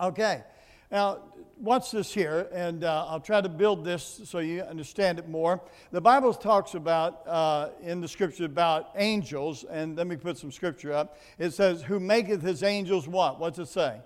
[0.00, 0.44] Okay.
[0.90, 1.18] Now,
[1.58, 5.60] watch this here, and uh, I'll try to build this so you understand it more.
[5.90, 10.52] The Bible talks about, uh, in the scripture, about angels, and let me put some
[10.52, 11.18] scripture up.
[11.38, 13.40] It says, Who maketh his angels what?
[13.40, 14.00] What's it say?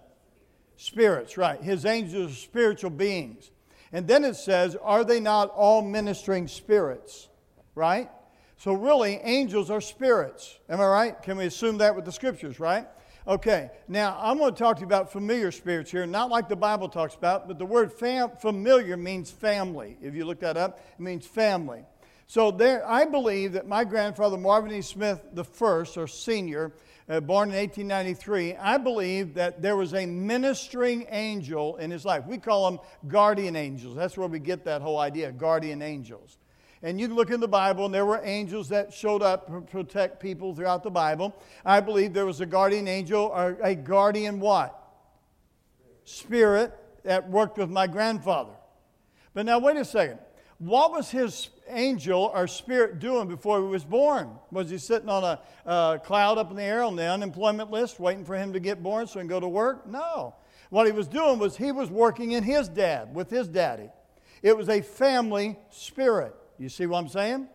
[0.76, 1.60] Spirits, right.
[1.60, 3.50] His angels are spiritual beings.
[3.92, 7.28] And then it says, Are they not all ministering spirits?
[7.74, 8.08] Right?
[8.56, 10.58] So, really, angels are spirits.
[10.68, 11.22] Am I right?
[11.22, 12.86] Can we assume that with the scriptures, right?
[13.30, 16.56] Okay, now I'm going to talk to you about familiar spirits here, not like the
[16.56, 19.96] Bible talks about, but the word fam- familiar means family.
[20.02, 21.84] If you look that up, it means family.
[22.26, 24.82] So there, I believe that my grandfather, Marvin E.
[24.82, 26.72] Smith the first, or senior,
[27.08, 32.26] uh, born in 1893, I believe that there was a ministering angel in his life.
[32.26, 33.94] We call them guardian angels.
[33.94, 36.36] That's where we get that whole idea, guardian angels.
[36.82, 39.60] And you can look in the Bible, and there were angels that showed up to
[39.60, 41.34] protect people throughout the Bible.
[41.64, 44.76] I believe there was a guardian angel, or a guardian what?
[46.04, 46.72] Spirit
[47.04, 48.54] that worked with my grandfather.
[49.34, 50.18] But now, wait a second.
[50.58, 54.30] What was his angel or spirit doing before he was born?
[54.50, 58.00] Was he sitting on a, a cloud up in the air on the unemployment list,
[58.00, 59.86] waiting for him to get born so he can go to work?
[59.86, 60.34] No.
[60.70, 63.90] What he was doing was he was working in his dad, with his daddy.
[64.42, 66.34] It was a family spirit.
[66.60, 67.48] You see what I'm saying?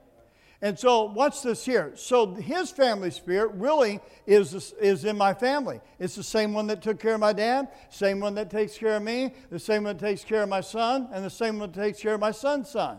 [0.62, 1.92] And so, watch this here.
[1.96, 5.80] So, his family spirit really is, is in my family.
[6.00, 8.96] It's the same one that took care of my dad, same one that takes care
[8.96, 11.72] of me, the same one that takes care of my son, and the same one
[11.72, 12.98] that takes care of my son's son.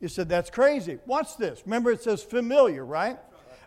[0.00, 0.98] You said, that's crazy.
[1.06, 1.62] Watch this.
[1.66, 3.18] Remember, it says familiar, right?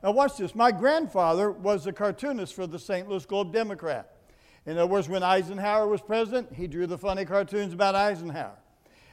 [0.04, 0.54] Now, watch this.
[0.54, 3.08] My grandfather was a cartoonist for the St.
[3.08, 4.14] Louis Globe Democrat.
[4.66, 8.58] In other words, when Eisenhower was president, he drew the funny cartoons about Eisenhower.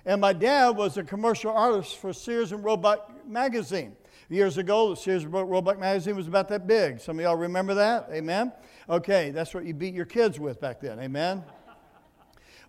[0.07, 3.97] And my dad was a commercial artist for Sears and Roebuck magazine.
[4.29, 7.01] Years ago, the Sears and Roebuck magazine was about that big.
[7.01, 8.09] Some of y'all remember that?
[8.11, 8.53] Amen?
[8.89, 10.99] Okay, that's what you beat your kids with back then.
[10.99, 11.43] Amen?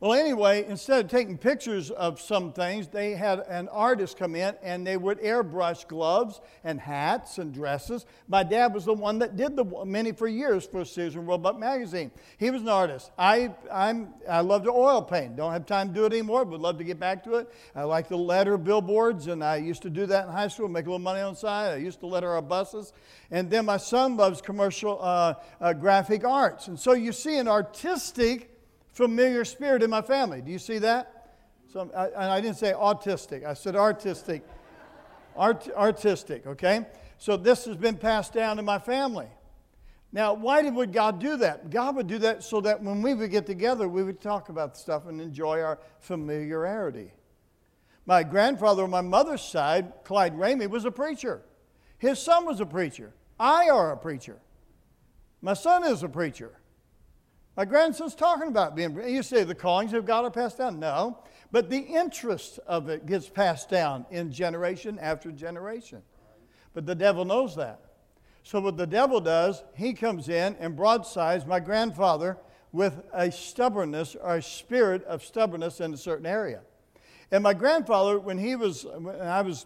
[0.01, 4.55] Well, anyway, instead of taking pictures of some things, they had an artist come in
[4.61, 8.05] and they would airbrush gloves and hats and dresses.
[8.27, 11.57] My dad was the one that did the many for years for Sears and Roebuck
[11.57, 12.11] magazine.
[12.37, 13.11] He was an artist.
[13.17, 15.37] I, I'm, I love to oil paint.
[15.37, 17.51] Don't have time to do it anymore, but would love to get back to it.
[17.73, 20.85] I like the letter billboards, and I used to do that in high school, make
[20.85, 21.73] a little money on the side.
[21.73, 22.91] I used to letter our buses.
[23.31, 26.67] And then my son loves commercial uh, uh, graphic arts.
[26.67, 28.54] And so you see an artistic
[28.95, 30.41] familiar spirit in my family.
[30.41, 31.35] Do you see that?
[31.71, 34.41] So, I, I didn't say autistic, I said artistic.
[35.35, 36.85] Art, artistic, okay?
[37.17, 39.27] So this has been passed down in my family.
[40.13, 41.69] Now, why did, would God do that?
[41.69, 44.77] God would do that so that when we would get together, we would talk about
[44.77, 47.11] stuff and enjoy our familiarity.
[48.05, 51.41] My grandfather on my mother's side, Clyde Ramey, was a preacher.
[51.97, 53.11] His son was a preacher.
[53.37, 54.37] I are a preacher.
[55.41, 56.53] My son is a preacher.
[57.55, 58.97] My grandson's talking about being.
[59.07, 60.79] You say the callings of God are passed down.
[60.79, 61.19] No,
[61.51, 66.01] but the interest of it gets passed down in generation after generation.
[66.73, 67.79] But the devil knows that.
[68.43, 72.37] So what the devil does, he comes in and broadsides my grandfather
[72.73, 76.61] with a stubbornness or a spirit of stubbornness in a certain area.
[77.31, 79.65] And my grandfather, when he was, when I was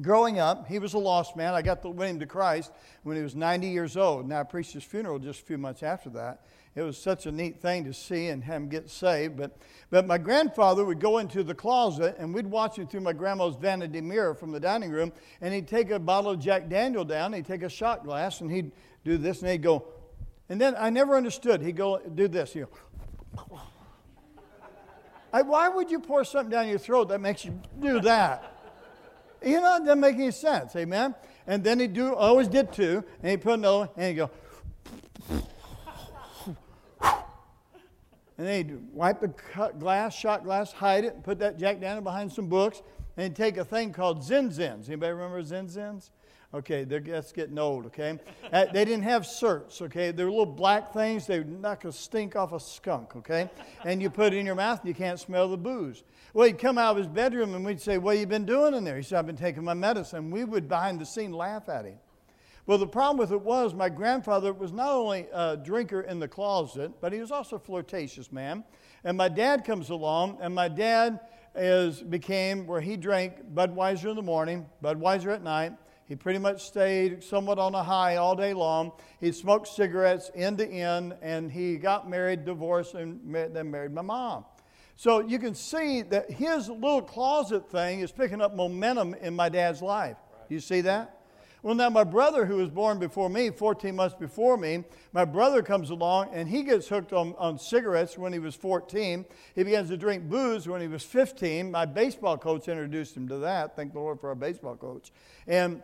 [0.00, 1.52] growing up, he was a lost man.
[1.52, 4.26] I got to win him to Christ when he was 90 years old.
[4.26, 6.40] Now I preached his funeral just a few months after that
[6.76, 9.36] it was such a neat thing to see and have him get saved.
[9.36, 9.56] But,
[9.90, 13.56] but my grandfather would go into the closet and we'd watch him through my grandma's
[13.56, 15.12] vanity mirror from the dining room.
[15.40, 18.50] And he'd take a bottle of Jack Daniel down, he'd take a shot glass, and
[18.50, 18.70] he'd
[19.04, 19.84] do this, and he'd go.
[20.48, 21.60] And then I never understood.
[21.60, 22.54] He'd go do this.
[22.54, 22.68] You
[23.32, 23.60] know.
[25.32, 28.56] Why would you pour something down your throat that makes you do that?
[29.44, 30.76] You know, it doesn't make any sense.
[30.76, 31.14] Amen.
[31.46, 34.30] And then he'd do, always did too, and he'd put another, and he'd go.
[38.40, 39.34] And they'd wipe the
[39.78, 42.80] glass, shot glass, hide it, and put that Jack Daniel behind some books,
[43.14, 44.88] and they'd take a thing called Zin Zins.
[44.88, 46.08] Anybody remember Zin Zins?
[46.54, 48.18] Okay, that's getting old, okay?
[48.52, 50.10] uh, they didn't have certs, okay?
[50.10, 51.26] They're little black things.
[51.26, 53.50] They would knock a stink off a skunk, okay?
[53.84, 56.02] And you put it in your mouth and you can't smell the booze.
[56.32, 58.72] Well, he'd come out of his bedroom and we'd say, What have you been doing
[58.72, 58.96] in there?
[58.96, 60.30] He said, I've been taking my medicine.
[60.30, 61.98] We would, behind the scene, laugh at him.
[62.66, 66.28] Well, the problem with it was my grandfather was not only a drinker in the
[66.28, 68.64] closet, but he was also a flirtatious man.
[69.02, 71.20] And my dad comes along, and my dad
[71.54, 75.72] is became where he drank Budweiser in the morning, Budweiser at night.
[76.04, 78.92] He pretty much stayed somewhat on a high all day long.
[79.20, 84.02] He smoked cigarettes end to end, and he got married, divorced, and then married my
[84.02, 84.44] mom.
[84.96, 89.48] So you can see that his little closet thing is picking up momentum in my
[89.48, 90.16] dad's life.
[90.48, 91.19] Do you see that?
[91.62, 95.62] Well, now my brother, who was born before me, 14 months before me, my brother
[95.62, 99.26] comes along and he gets hooked on, on cigarettes when he was 14.
[99.54, 101.70] He begins to drink booze when he was 15.
[101.70, 103.76] My baseball coach introduced him to that.
[103.76, 105.12] Thank the Lord for our baseball coach.
[105.46, 105.82] And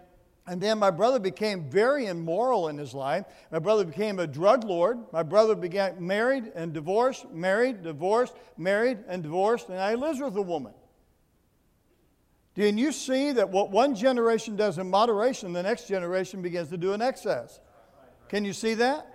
[0.49, 3.27] and then my brother became very immoral in his life.
[3.51, 4.99] My brother became a drug lord.
[5.13, 10.37] My brother began married and divorced, married, divorced, married, and divorced, and I lives with
[10.37, 10.73] a woman.
[12.57, 16.79] Can you see that what one generation does in moderation, the next generation begins to
[16.79, 17.61] do in excess?
[18.31, 19.13] Can you see that?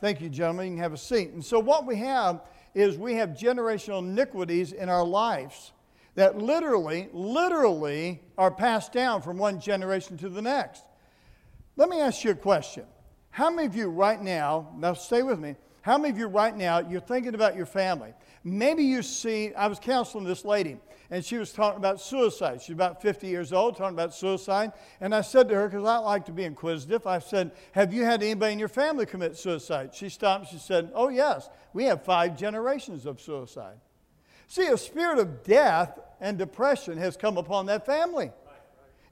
[0.00, 0.68] Thank you, gentlemen.
[0.68, 1.30] You can have a seat.
[1.30, 2.40] And so, what we have
[2.74, 5.72] is we have generational iniquities in our lives
[6.14, 10.82] that literally, literally are passed down from one generation to the next.
[11.76, 12.84] Let me ask you a question.
[13.30, 16.56] How many of you right now, now stay with me, how many of you right
[16.56, 18.14] now, you're thinking about your family?
[18.44, 20.78] Maybe you see, I was counseling this lady
[21.10, 22.60] and she was talking about suicide.
[22.60, 24.72] She's about 50 years old, talking about suicide.
[25.00, 28.04] And I said to her, because I like to be inquisitive, I said, Have you
[28.04, 29.94] had anybody in your family commit suicide?
[29.94, 30.50] She stopped.
[30.50, 31.48] She said, Oh, yes.
[31.72, 33.78] We have five generations of suicide.
[34.48, 38.30] See, a spirit of death and depression has come upon that family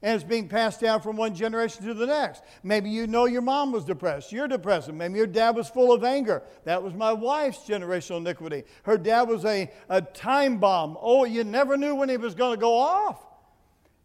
[0.01, 2.43] and it's being passed down from one generation to the next.
[2.63, 4.31] Maybe you know your mom was depressed.
[4.31, 4.91] You're depressed.
[4.91, 6.43] Maybe your dad was full of anger.
[6.65, 8.63] That was my wife's generational iniquity.
[8.83, 10.97] Her dad was a, a time bomb.
[11.01, 13.25] Oh, you never knew when he was going to go off.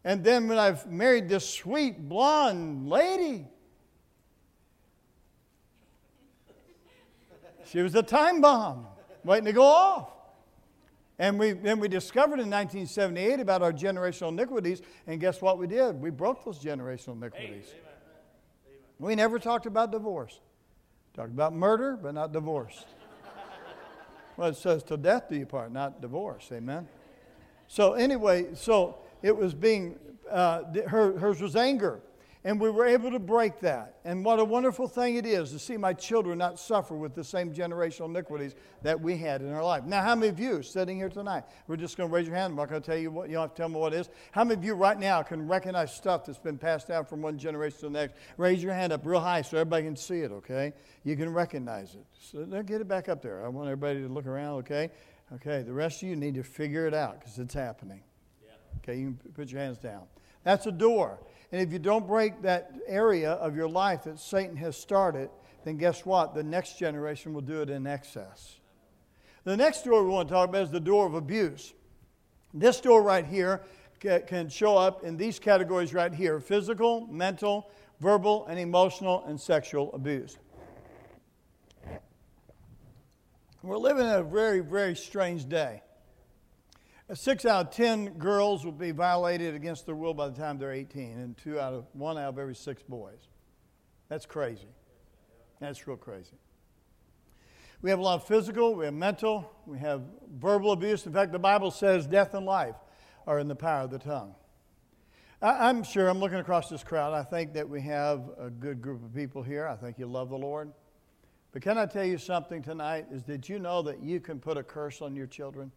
[0.03, 3.47] And then when I've married this sweet blonde lady,
[7.65, 8.87] she was a time bomb
[9.23, 10.12] waiting to go off.
[11.19, 15.67] And we, then we discovered in 1978 about our generational iniquities, and guess what we
[15.67, 16.01] did?
[16.01, 17.67] We broke those generational iniquities.
[17.69, 18.79] Amen.
[18.99, 20.39] We never talked about divorce.
[21.13, 22.85] Talked about murder, but not divorce.
[24.37, 26.49] well, it says till death do you part, not divorce.
[26.51, 26.87] Amen.
[27.67, 29.99] So anyway, so it was being
[30.31, 32.01] uh, her, hers was anger.
[32.45, 33.99] And we were able to break that.
[34.03, 37.23] And what a wonderful thing it is to see my children not suffer with the
[37.23, 39.85] same generational iniquities that we had in our life.
[39.85, 42.51] Now, how many of you sitting here tonight, we're just going to raise your hand.
[42.51, 44.01] I'm not going to tell you what, you don't have to tell me what it
[44.01, 44.09] is.
[44.31, 47.37] How many of you right now can recognize stuff that's been passed down from one
[47.37, 48.15] generation to the next?
[48.35, 50.73] Raise your hand up real high so everybody can see it, okay?
[51.05, 52.05] You can recognize it.
[52.19, 53.45] So get it back up there.
[53.45, 54.89] I want everybody to look around, okay?
[55.35, 58.01] Okay, the rest of you need to figure it out because it's happening.
[58.43, 58.51] Yeah.
[58.79, 60.03] Okay, you can put your hands down.
[60.43, 61.19] That's a door.
[61.53, 65.29] And if you don't break that area of your life that Satan has started,
[65.63, 66.33] then guess what?
[66.33, 68.55] The next generation will do it in excess.
[69.43, 71.75] The next door we want to talk about is the door of abuse.
[72.55, 73.61] This door right here
[73.99, 79.93] can show up in these categories right here physical, mental, verbal, and emotional and sexual
[79.93, 80.39] abuse.
[83.61, 85.83] We're living in a very, very strange day.
[87.13, 90.71] Six out of ten girls will be violated against their will by the time they're
[90.71, 93.27] 18, and two out of one out of every six boys.
[94.07, 94.69] That's crazy.
[95.59, 96.37] That's real crazy.
[97.81, 100.03] We have a lot of physical, we have mental, we have
[100.37, 101.05] verbal abuse.
[101.05, 102.75] In fact, the Bible says death and life
[103.27, 104.35] are in the power of the tongue.
[105.41, 108.81] I, am sure, I'm looking across this crowd, I think that we have a good
[108.81, 109.67] group of people here.
[109.67, 110.71] I think you love the Lord.
[111.51, 113.07] But can I tell you something tonight?
[113.11, 115.69] Is did you know that you can put a curse on your children?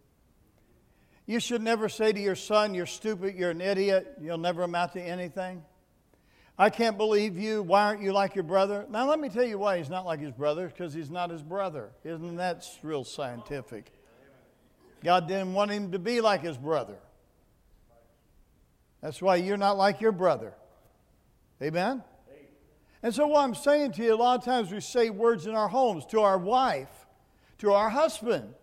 [1.26, 4.92] You should never say to your son, You're stupid, you're an idiot, you'll never amount
[4.92, 5.62] to anything.
[6.58, 7.62] I can't believe you.
[7.62, 8.86] Why aren't you like your brother?
[8.88, 11.42] Now, let me tell you why he's not like his brother, because he's not his
[11.42, 11.90] brother.
[12.02, 13.92] Isn't that real scientific?
[15.04, 16.96] God didn't want him to be like his brother.
[19.02, 20.54] That's why you're not like your brother.
[21.62, 22.02] Amen?
[23.02, 25.54] And so, what I'm saying to you, a lot of times we say words in
[25.54, 26.88] our homes to our wife,
[27.58, 28.54] to our husband.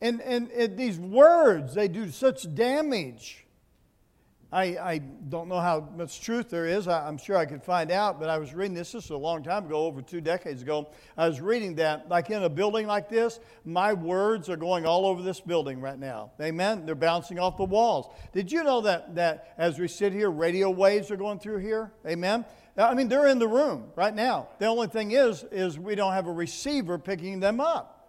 [0.00, 3.46] And, and, and these words, they do such damage.
[4.52, 6.88] I, I don't know how much truth there is.
[6.88, 9.16] I, am sure I could find out, but I was reading this, this is a
[9.16, 10.90] long time ago, over two decades ago.
[11.16, 15.06] I was reading that, like in a building like this, my words are going all
[15.06, 16.32] over this building right now.
[16.40, 16.84] Amen?
[16.84, 18.12] They're bouncing off the walls.
[18.32, 21.92] Did you know that, that as we sit here, radio waves are going through here?
[22.04, 22.44] Amen?
[22.76, 24.48] I mean, they're in the room right now.
[24.58, 27.99] The only thing is, is we don't have a receiver picking them up.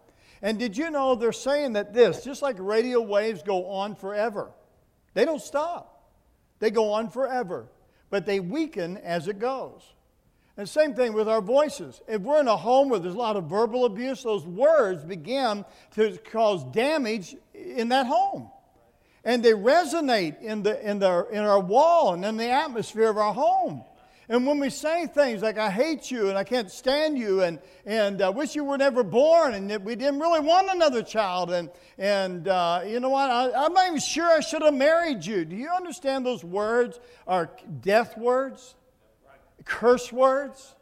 [0.42, 4.52] And did you know they're saying that this, just like radio waves go on forever,
[5.14, 6.10] they don't stop.
[6.60, 7.68] They go on forever,
[8.10, 9.82] but they weaken as it goes.
[10.58, 12.02] And same thing with our voices.
[12.08, 15.66] If we're in a home where there's a lot of verbal abuse, those words begin
[15.96, 18.50] to cause damage in that home.
[19.24, 23.18] And they resonate in, the, in, the, in our wall and in the atmosphere of
[23.18, 23.84] our home.
[24.32, 27.60] And when we say things like, I hate you and I can't stand you and,
[27.86, 31.52] and I uh, wish you were never born and we didn't really want another child
[31.52, 35.26] and, and uh, you know what, I, I'm not even sure I should have married
[35.26, 35.44] you.
[35.44, 37.52] Do you understand those words are
[37.82, 38.76] death words,
[39.66, 40.76] curse words?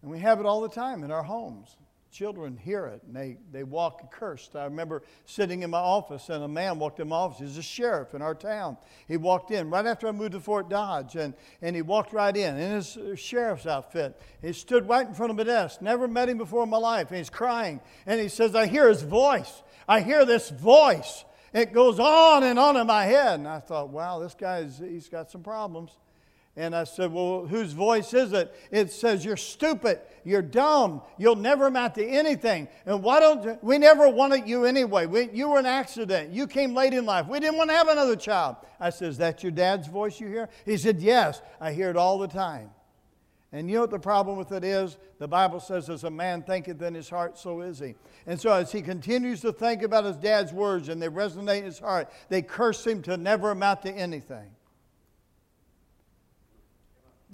[0.00, 1.76] And we have it all the time in our homes.
[2.12, 4.56] Children hear it and they, they walk cursed.
[4.56, 7.38] I remember sitting in my office and a man walked in my office.
[7.38, 8.78] He's a sheriff in our town.
[9.06, 12.36] He walked in right after I moved to Fort Dodge and, and he walked right
[12.36, 14.20] in in his uh, sheriff's outfit.
[14.42, 15.80] He stood right in front of my desk.
[15.80, 17.08] Never met him before in my life.
[17.10, 17.80] And he's crying.
[18.06, 19.62] And he says, I hear his voice.
[19.86, 21.24] I hear this voice.
[21.52, 23.38] It goes on and on in my head.
[23.38, 25.96] And I thought, wow, this guy's he's got some problems.
[26.56, 28.52] And I said, Well, whose voice is it?
[28.70, 30.00] It says, You're stupid.
[30.24, 31.02] You're dumb.
[31.16, 32.68] You'll never amount to anything.
[32.84, 35.06] And why don't we never wanted you anyway?
[35.06, 36.32] We, you were an accident.
[36.32, 37.26] You came late in life.
[37.28, 38.56] We didn't want to have another child.
[38.78, 40.48] I said, Is that your dad's voice you hear?
[40.64, 41.40] He said, Yes.
[41.60, 42.70] I hear it all the time.
[43.52, 44.96] And you know what the problem with it is?
[45.18, 47.94] The Bible says, As a man thinketh in his heart, so is he.
[48.26, 51.64] And so, as he continues to think about his dad's words and they resonate in
[51.64, 54.50] his heart, they curse him to never amount to anything.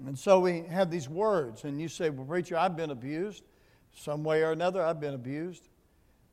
[0.04, 3.44] And so we have these words, and you say, Well, preacher, I've been abused.
[3.94, 5.68] Some way or another, I've been abused.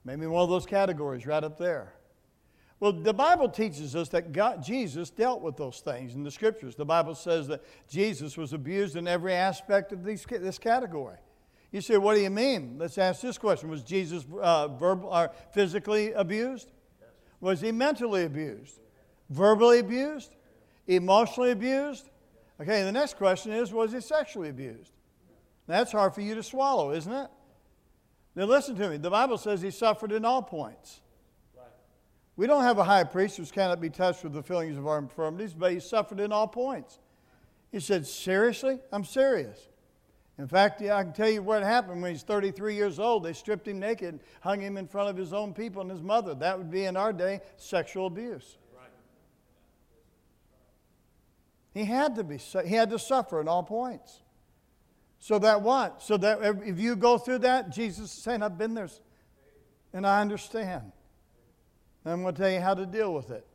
[0.04, 1.94] Maybe one of those categories right up there.
[2.82, 6.76] Well, the Bible teaches us that God, Jesus dealt with those things in the scriptures.
[6.76, 11.16] The Bible says that Jesus was abused in every aspect of these, this category.
[11.72, 12.76] You say, what do you mean?
[12.78, 16.72] Let's ask this question Was Jesus uh, verbal, or physically abused?
[17.40, 18.80] Was he mentally abused?
[19.30, 20.36] Verbally abused?
[20.86, 22.10] Emotionally abused?
[22.62, 24.92] Okay, the next question is Was he sexually abused?
[25.68, 27.30] That's hard for you to swallow, isn't it?
[28.36, 28.98] Now, listen to me.
[28.98, 31.02] The Bible says he suffered in all points.
[32.36, 34.98] We don't have a high priest who cannot be touched with the feelings of our
[34.98, 37.00] infirmities, but he suffered in all points.
[37.72, 38.80] He said, Seriously?
[38.92, 39.70] I'm serious.
[40.40, 43.24] In fact, yeah, I can tell you what happened when he's 33 years old.
[43.24, 46.34] They stripped him naked, hung him in front of his own people and his mother.
[46.34, 48.58] That would be in our day sexual abuse.
[51.74, 54.22] He had to be, he had to suffer in all points.
[55.20, 56.04] So that what?
[56.04, 58.90] So that if you go through that, Jesus is saying, I've been there
[59.94, 60.92] and I understand.
[62.04, 63.48] And I'm going to tell you how to deal with it.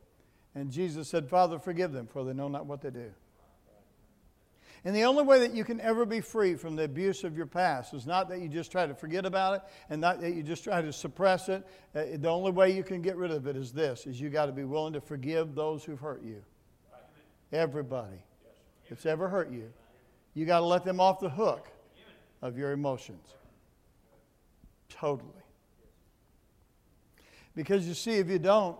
[0.54, 3.12] And Jesus said, Father, forgive them, for they know not what they do.
[4.84, 7.46] And the only way that you can ever be free from the abuse of your
[7.46, 10.42] past is not that you just try to forget about it and not that you
[10.42, 11.66] just try to suppress it.
[11.94, 14.46] Uh, the only way you can get rid of it is this, is you got
[14.46, 16.42] to be willing to forgive those who've hurt you.
[17.52, 18.22] Everybody
[18.88, 19.72] that's ever hurt you.
[20.34, 21.68] You got to let them off the hook
[22.42, 23.34] of your emotions.
[24.88, 25.30] Totally.
[27.54, 28.78] Because you see, if you don't,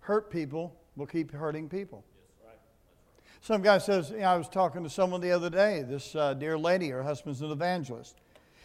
[0.00, 2.04] hurt people will keep hurting people.
[3.40, 6.34] Some guy says, you know, I was talking to someone the other day, this uh,
[6.34, 8.16] dear lady, her husband's an evangelist.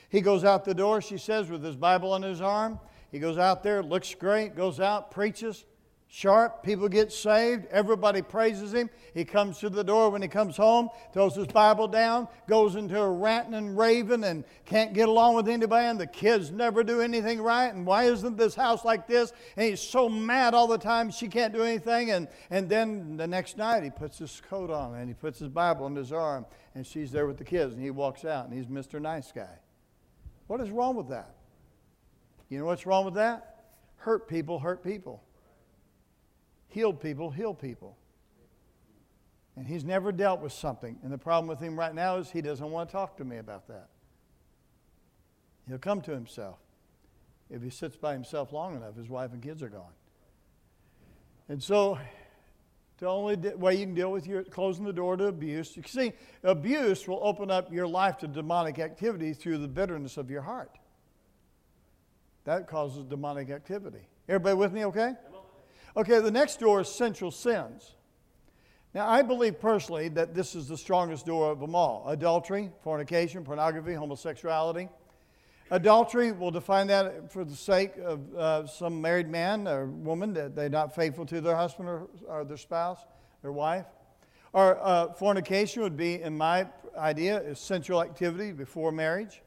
[0.09, 2.80] He goes out the door, she says, with his Bible on his arm.
[3.12, 5.66] He goes out there, looks great, goes out, preaches,
[6.14, 6.62] sharp.
[6.62, 7.66] People get saved.
[7.72, 8.89] Everybody praises him.
[9.14, 12.99] He comes to the door when he comes home, throws his Bible down, goes into
[12.99, 15.86] a ranting and raving, and can't get along with anybody.
[15.86, 17.74] And the kids never do anything right.
[17.74, 19.32] And why isn't this house like this?
[19.55, 22.12] And he's so mad all the time she can't do anything.
[22.12, 25.47] And, and then the next night he puts his coat on and he puts his
[25.47, 26.45] Bible on his arm,
[26.76, 29.01] and she's there with the kids, and he walks out, and he's Mr.
[29.01, 29.59] Nice Guy.
[30.47, 31.36] What is wrong with that?
[32.49, 33.64] You know what's wrong with that?
[33.95, 35.24] Hurt people hurt people
[36.72, 37.97] healed people heal people.
[39.55, 40.97] And he's never dealt with something.
[41.03, 43.38] And the problem with him right now is he doesn't want to talk to me
[43.38, 43.89] about that.
[45.67, 46.57] He'll come to himself.
[47.49, 49.91] If he sits by himself long enough, his wife and kids are gone.
[51.49, 51.99] And so,
[52.99, 56.13] the only way you can deal with your closing the door to abuse, you see,
[56.43, 60.78] abuse will open up your life to demonic activity through the bitterness of your heart.
[62.45, 64.07] That causes demonic activity.
[64.30, 65.13] Everybody with me, okay?
[65.96, 67.96] Okay, the next door is central sins.
[68.94, 73.44] Now, I believe personally that this is the strongest door of them all adultery, fornication,
[73.44, 74.89] pornography, homosexuality.
[75.70, 80.54] Adultery, we'll define that for the sake of uh, some married man or woman that
[80.54, 83.00] they're not faithful to their husband or, or their spouse,
[83.42, 83.86] their wife.
[84.52, 86.68] Or uh, fornication would be, in my
[86.98, 89.42] idea, is sensual activity before marriage.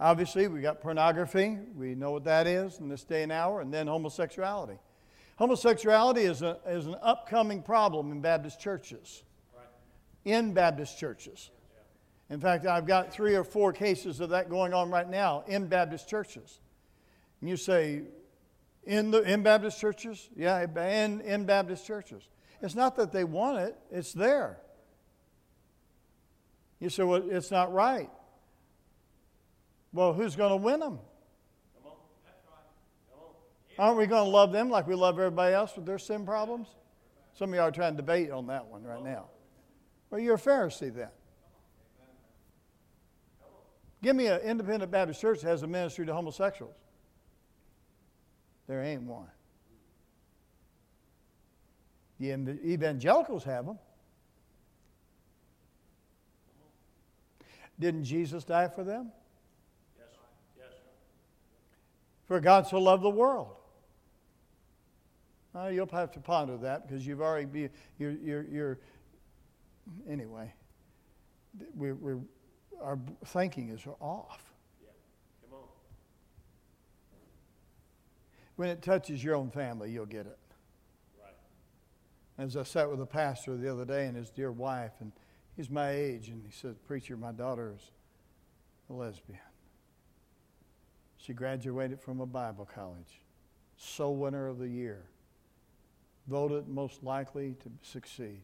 [0.00, 1.58] Obviously, we got pornography.
[1.76, 3.60] We know what that is in this day and hour.
[3.60, 4.78] And then homosexuality.
[5.36, 9.22] Homosexuality is, a, is an upcoming problem in Baptist churches.
[9.56, 9.66] Right.
[10.24, 11.50] In Baptist churches.
[12.30, 15.66] In fact, I've got three or four cases of that going on right now in
[15.66, 16.60] Baptist churches.
[17.40, 18.02] And you say,
[18.84, 20.28] in, the, in Baptist churches?
[20.36, 22.22] Yeah, in, in Baptist churches.
[22.62, 24.58] It's not that they want it, it's there.
[26.80, 28.10] You say, well, it's not right.
[29.92, 30.98] Well, who's going to win them?
[33.78, 36.68] Aren't we going to love them like we love everybody else with their sin problems?
[37.34, 39.26] Some of y'all are trying to debate on that one right now.
[40.10, 41.08] Well, you're a Pharisee then.
[44.02, 46.74] Give me an independent Baptist church that has a ministry to homosexuals.
[48.68, 49.26] There ain't one.
[52.20, 53.78] The evangelicals have them.
[57.78, 59.10] Didn't Jesus die for them?
[59.98, 60.06] Yes.
[60.56, 60.68] Yes.
[62.26, 63.56] For God so loved the world.
[65.54, 68.78] Uh, you'll have to ponder that because you've already be you're you're, you're
[70.08, 70.52] anyway.
[71.76, 72.18] We're, we're,
[72.82, 74.52] our thinking is off.
[74.82, 74.88] Yeah.
[75.42, 75.68] Come on.
[78.56, 80.38] When it touches your own family, you'll get it.
[81.22, 81.34] Right.
[82.44, 85.12] As I sat with a pastor the other day and his dear wife, and
[85.56, 87.92] he's my age, and he said, "Preacher, my daughter is
[88.90, 89.38] a lesbian.
[91.16, 93.22] She graduated from a Bible college,
[93.76, 95.04] soul winner of the year."
[96.26, 98.40] Voted most likely to succeed.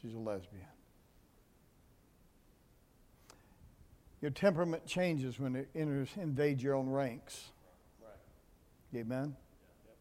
[0.00, 0.64] She's a lesbian.
[4.20, 7.50] Your temperament changes when it enters, invades your own ranks.
[8.02, 9.00] Right.
[9.00, 9.36] Amen?
[9.86, 9.92] Yeah,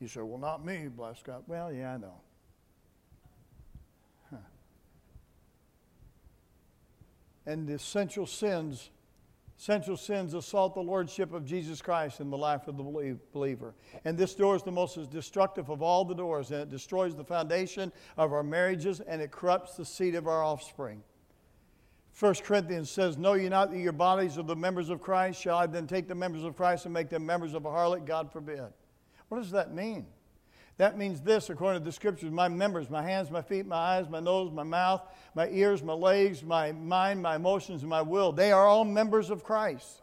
[0.00, 1.42] You say, well, not me, bless God.
[1.46, 2.14] Well, yeah, I know.
[4.30, 4.36] Huh.
[7.44, 8.90] And the essential sins
[9.58, 13.74] Central sins assault the lordship of Jesus Christ in the life of the believer.
[14.04, 17.24] And this door is the most destructive of all the doors, and it destroys the
[17.24, 21.02] foundation of our marriages and it corrupts the seed of our offspring.
[22.18, 25.40] 1 Corinthians says, Know ye not that your bodies are the members of Christ?
[25.40, 28.06] Shall I then take the members of Christ and make them members of a harlot?
[28.06, 28.72] God forbid.
[29.28, 30.06] What does that mean?
[30.78, 34.08] That means this, according to the scriptures my members, my hands, my feet, my eyes,
[34.10, 35.02] my nose, my mouth,
[35.34, 38.30] my ears, my legs, my mind, my emotions, and my will.
[38.30, 40.02] They are all members of Christ.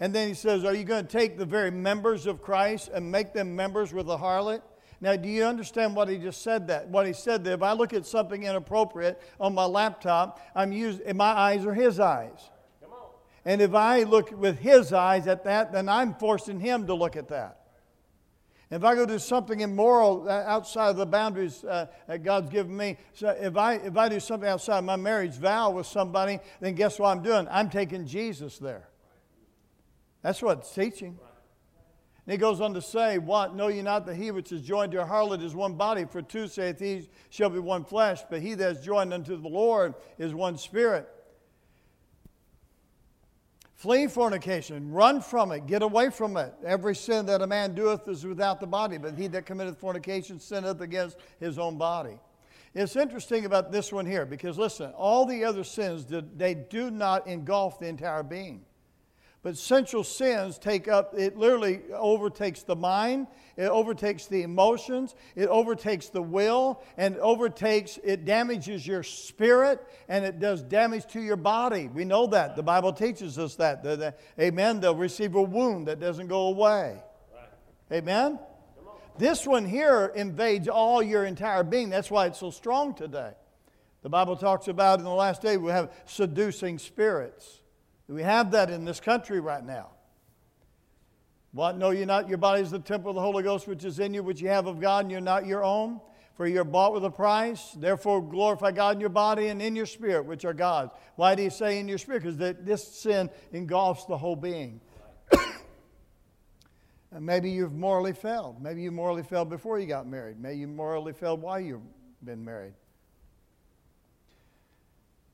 [0.00, 3.10] And then he says, Are you going to take the very members of Christ and
[3.10, 4.62] make them members with a harlot?
[5.00, 6.88] Now, do you understand what he just said that?
[6.88, 11.16] What he said that if I look at something inappropriate on my laptop, I'm using
[11.16, 12.50] my eyes are his eyes.
[13.44, 17.16] And if I look with his eyes at that, then I'm forcing him to look
[17.16, 17.57] at that.
[18.70, 22.76] If I go do something immoral uh, outside of the boundaries uh, that God's given
[22.76, 26.74] me, so if I, if I do something outside my marriage vow with somebody, then
[26.74, 27.48] guess what I'm doing?
[27.50, 28.88] I'm taking Jesus there.
[30.22, 31.18] That's what it's teaching.
[32.26, 33.56] And he goes on to say, What?
[33.56, 36.04] Know ye not that he which is joined to a harlot is one body?
[36.04, 39.48] For two saith he shall be one flesh, but he that is joined unto the
[39.48, 41.08] Lord is one spirit.
[43.78, 46.52] Flee fornication, run from it, get away from it.
[46.66, 50.40] Every sin that a man doeth is without the body, but he that committeth fornication
[50.40, 52.18] sinneth against his own body.
[52.74, 56.06] It's interesting about this one here because listen, all the other sins,
[56.36, 58.64] they do not engulf the entire being.
[59.42, 65.48] But sensual sins take up, it literally overtakes the mind, it overtakes the emotions, it
[65.48, 71.36] overtakes the will, and overtakes, it damages your spirit, and it does damage to your
[71.36, 71.86] body.
[71.86, 72.56] We know that.
[72.56, 73.84] The Bible teaches us that.
[73.84, 74.80] The, the, amen.
[74.80, 77.00] They'll receive a wound that doesn't go away.
[77.32, 77.98] Right.
[77.98, 78.40] Amen.
[79.18, 81.90] This one here invades all your entire being.
[81.90, 83.32] That's why it's so strong today.
[84.02, 87.58] The Bible talks about in the last day we have seducing spirits.
[88.08, 89.90] We have that in this country right now.
[91.52, 91.76] What?
[91.76, 94.14] Know you not your body is the temple of the Holy Ghost which is in
[94.14, 96.00] you, which you have of God, and you're not your own?
[96.34, 97.72] For you're bought with a price.
[97.72, 100.92] Therefore, glorify God in your body and in your spirit, which are God's.
[101.16, 102.22] Why do you say in your spirit?
[102.22, 104.80] Because this sin engulfs the whole being.
[107.10, 108.62] and maybe you've morally failed.
[108.62, 110.38] Maybe you morally failed before you got married.
[110.38, 111.82] Maybe you morally failed while you've
[112.24, 112.74] been married.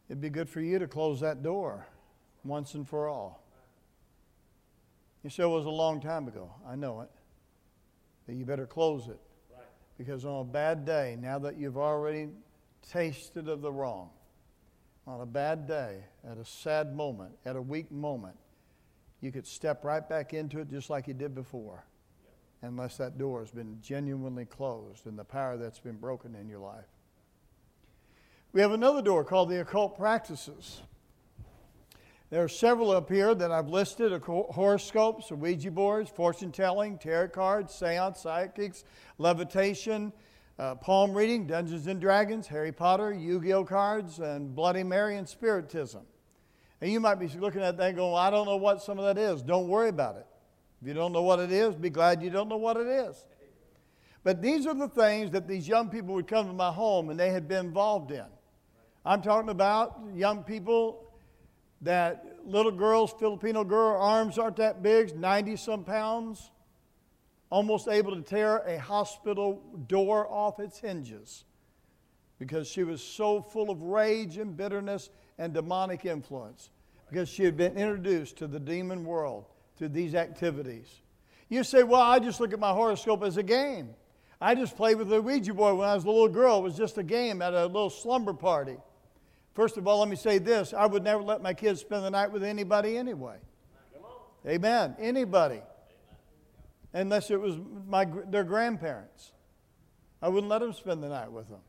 [0.08, 1.86] It'd be good for you to close that door
[2.44, 3.42] once and for all.
[5.22, 6.52] You say it was a long time ago.
[6.68, 7.10] I know it.
[8.26, 9.20] But you better close it.
[9.50, 9.66] Right.
[9.96, 12.28] Because on a bad day, now that you've already
[12.90, 14.10] tasted of the wrong,
[15.06, 15.98] on a bad day,
[16.30, 18.36] at a sad moment, at a weak moment,
[19.20, 21.84] you could step right back into it just like you did before.
[22.62, 26.60] Unless that door has been genuinely closed and the power that's been broken in your
[26.60, 26.84] life.
[28.52, 30.80] We have another door called the occult practices.
[32.34, 37.72] There are several up here that I've listed horoscopes, Ouija boards, fortune telling, tarot cards,
[37.72, 38.82] seance, psychics,
[39.18, 40.12] levitation,
[40.58, 45.16] uh, palm reading, Dungeons and Dragons, Harry Potter, Yu Gi Oh cards, and Bloody Mary
[45.16, 46.02] and Spiritism.
[46.80, 49.04] And you might be looking at that going, well, I don't know what some of
[49.04, 49.40] that is.
[49.40, 50.26] Don't worry about it.
[50.82, 53.26] If you don't know what it is, be glad you don't know what it is.
[54.24, 57.20] But these are the things that these young people would come to my home and
[57.20, 58.26] they had been involved in.
[59.04, 61.04] I'm talking about young people
[61.84, 66.50] that little girls, Filipino girl, arms aren't that big, 90 some pounds,
[67.50, 71.44] almost able to tear a hospital door off its hinges
[72.38, 76.70] because she was so full of rage and bitterness and demonic influence
[77.08, 79.46] because she had been introduced to the demon world
[79.76, 81.00] through these activities.
[81.48, 83.90] You say, Well, I just look at my horoscope as a game.
[84.40, 86.58] I just played with the Ouija board when I was a little girl.
[86.58, 88.76] It was just a game at a little slumber party.
[89.54, 92.10] First of all, let me say this I would never let my kids spend the
[92.10, 93.36] night with anybody anyway.
[94.46, 94.94] Amen.
[94.98, 95.62] Anybody.
[96.92, 99.32] Unless it was my, their grandparents.
[100.20, 101.60] I wouldn't let them spend the night with them.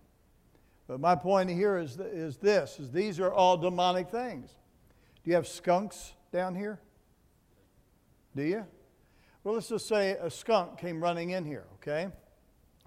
[0.87, 4.49] But my point here is, is this is these are all demonic things.
[5.23, 6.79] Do you have skunks down here?
[8.35, 8.65] Do you?
[9.43, 12.09] Well, let's just say a skunk came running in here, okay?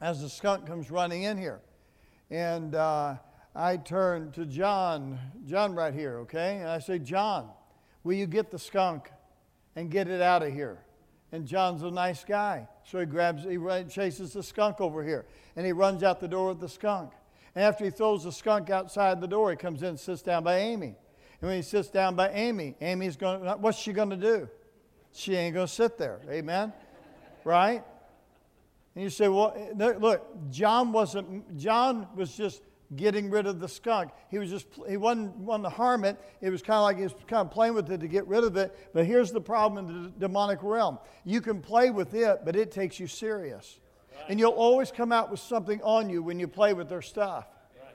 [0.01, 1.61] As the skunk comes running in here.
[2.31, 3.17] And uh,
[3.55, 6.59] I turn to John, John right here, okay?
[6.59, 7.49] And I say, John,
[8.05, 9.11] will you get the skunk
[9.77, 10.79] and get it out of here?
[11.33, 12.69] And John's a nice guy.
[12.85, 13.59] So he grabs, he
[13.91, 15.27] chases the skunk over here.
[15.57, 17.13] And he runs out the door with the skunk.
[17.55, 20.45] And after he throws the skunk outside the door, he comes in and sits down
[20.45, 20.95] by Amy.
[21.41, 24.49] And when he sits down by Amy, Amy's going, what's she going to do?
[25.13, 26.21] She ain't going to sit there.
[26.31, 26.73] Amen?
[27.49, 27.83] right?
[28.95, 32.63] And you say, well, eh, look, John wasn't, John was just
[32.97, 34.11] getting rid of the skunk.
[34.31, 36.17] He was just he wasn't wanting to harm it.
[36.41, 38.45] It was kind of like he was kind of playing with it to get rid
[38.45, 38.91] of it.
[38.95, 42.71] But here's the problem in the demonic realm: you can play with it, but it
[42.71, 43.79] takes you serious,
[44.29, 47.47] and you'll always come out with something on you when you play with their stuff.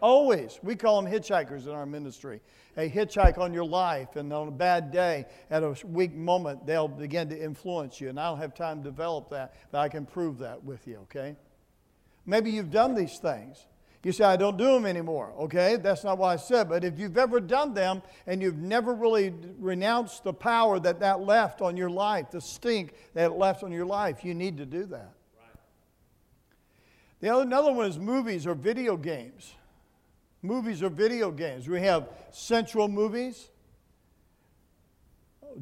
[0.01, 0.59] Always.
[0.61, 2.41] We call them hitchhikers in our ministry.
[2.75, 6.89] A hitchhike on your life, and on a bad day, at a weak moment, they'll
[6.89, 8.09] begin to influence you.
[8.09, 10.97] And I don't have time to develop that, but I can prove that with you,
[11.03, 11.37] okay?
[12.25, 13.65] Maybe you've done these things.
[14.03, 15.33] You say, I don't do them anymore.
[15.39, 16.67] Okay, that's not what I said.
[16.67, 21.21] But if you've ever done them and you've never really renounced the power that that
[21.21, 24.65] left on your life, the stink that it left on your life, you need to
[24.65, 25.13] do that.
[25.37, 25.57] Right.
[27.21, 29.53] The other, another one is movies or video games.
[30.41, 31.69] Movies or video games.
[31.69, 33.49] We have sensual movies.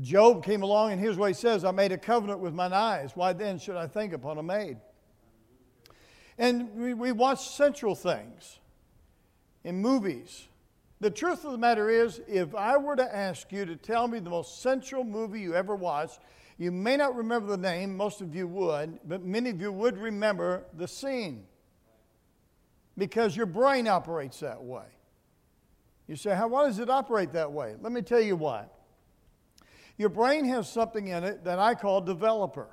[0.02, 3.12] Job came along, and here's what he says I made a covenant with mine eyes.
[3.14, 4.78] Why then should I think upon a maid?
[6.42, 8.58] And we, we watch sensual things
[9.64, 10.48] in movies.
[11.00, 14.18] The truth of the matter is, if I were to ask you to tell me
[14.18, 16.20] the most sensual movie you ever watched,
[16.58, 20.00] you may not remember the name, most of you would, but many of you would
[20.00, 21.46] remember the scene
[22.98, 24.86] because your brain operates that way.
[26.08, 27.76] You say, How, why does it operate that way?
[27.80, 28.66] Let me tell you why.
[29.96, 32.70] Your brain has something in it that I call developer.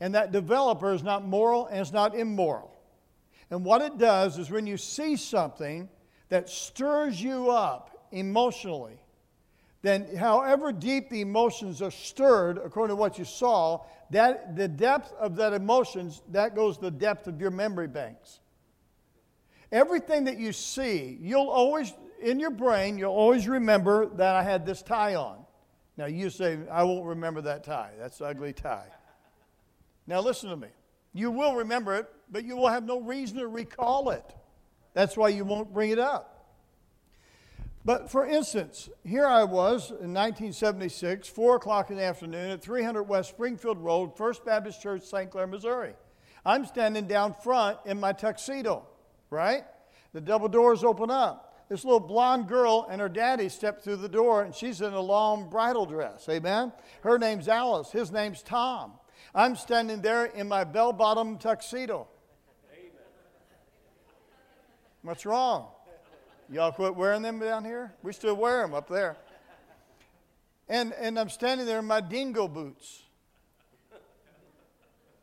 [0.00, 2.72] And that developer is not moral and it's not immoral.
[3.50, 5.88] And what it does is when you see something
[6.28, 8.98] that stirs you up emotionally,
[9.82, 15.12] then however deep the emotions are stirred according to what you saw, that the depth
[15.14, 18.40] of that emotions, that goes the depth of your memory banks.
[19.70, 24.66] Everything that you see, you'll always, in your brain, you'll always remember that I had
[24.66, 25.44] this tie on.
[25.96, 27.92] Now you say, I won't remember that tie.
[27.98, 28.88] That's ugly tie.
[30.06, 30.68] Now, listen to me.
[31.12, 34.24] You will remember it, but you will have no reason to recall it.
[34.94, 36.36] That's why you won't bring it up.
[37.86, 43.04] But for instance, here I was in 1976, 4 o'clock in the afternoon at 300
[43.04, 45.30] West Springfield Road, First Baptist Church, St.
[45.30, 45.94] Clair, Missouri.
[46.44, 48.86] I'm standing down front in my tuxedo,
[49.30, 49.64] right?
[50.12, 51.64] The double doors open up.
[51.68, 55.00] This little blonde girl and her daddy step through the door, and she's in a
[55.00, 56.28] long bridal dress.
[56.28, 56.72] Amen?
[57.02, 57.92] Her name's Alice.
[57.92, 58.92] His name's Tom.
[59.34, 62.08] I'm standing there in my bell bottom tuxedo.
[65.02, 65.68] What's wrong?
[66.50, 67.92] Y'all quit wearing them down here?
[68.02, 69.16] We still wear them up there.
[70.68, 73.02] And, and I'm standing there in my dingo boots.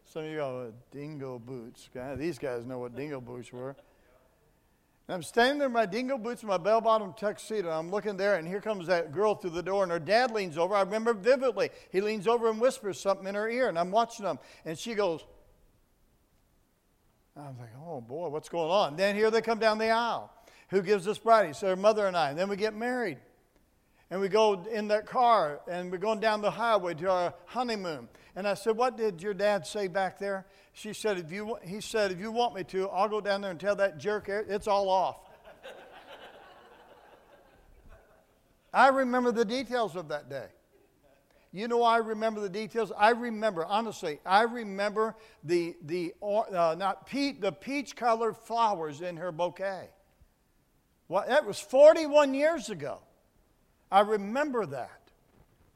[0.06, 1.90] Some of you go, dingo boots.
[2.18, 3.76] These guys know what dingo boots were.
[5.08, 7.70] And I'm standing there in my dingo boots and my bell bottom tuxedo.
[7.70, 10.58] I'm looking there, and here comes that girl through the door, and her dad leans
[10.58, 10.76] over.
[10.76, 11.72] I remember vividly.
[11.92, 14.40] He leans over and whispers something in her ear, and I'm watching them.
[14.64, 15.26] And she goes,
[17.36, 18.96] I'm like, oh boy, what's going on?
[18.96, 20.32] Then here they come down the aisle.
[20.70, 21.56] Who gives us bride?
[21.56, 22.30] So her mother and I.
[22.30, 23.18] And then we get married.
[24.10, 28.08] And we go in that car, and we're going down the highway to our honeymoon.
[28.36, 30.46] And I said, What did your dad say back there?
[30.74, 33.52] She said, if you, He said, If you want me to, I'll go down there
[33.52, 35.18] and tell that jerk it's all off.
[38.74, 40.48] I remember the details of that day.
[41.56, 42.92] You know, I remember the details.
[42.98, 49.32] I remember, honestly, I remember the, the uh, not the peach colored flowers in her
[49.32, 49.90] bouquet.
[51.08, 53.02] Well, that was 41 years ago.
[53.92, 55.03] I remember that.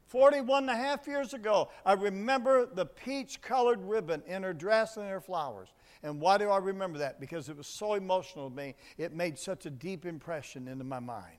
[0.08, 4.96] 41 and a half years ago, I remember the peach colored ribbon in her dress
[4.96, 5.68] and her flowers.
[6.02, 7.20] And why do I remember that?
[7.20, 8.74] Because it was so emotional to me.
[8.96, 11.38] It made such a deep impression into my mind.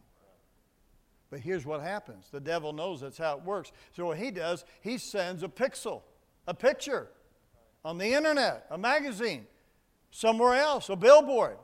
[1.32, 3.72] But here's what happens the devil knows that's how it works.
[3.96, 6.02] So, what he does, he sends a pixel,
[6.48, 7.10] a picture
[7.86, 9.48] on the internet, a magazine,
[10.12, 11.58] somewhere else, a billboard.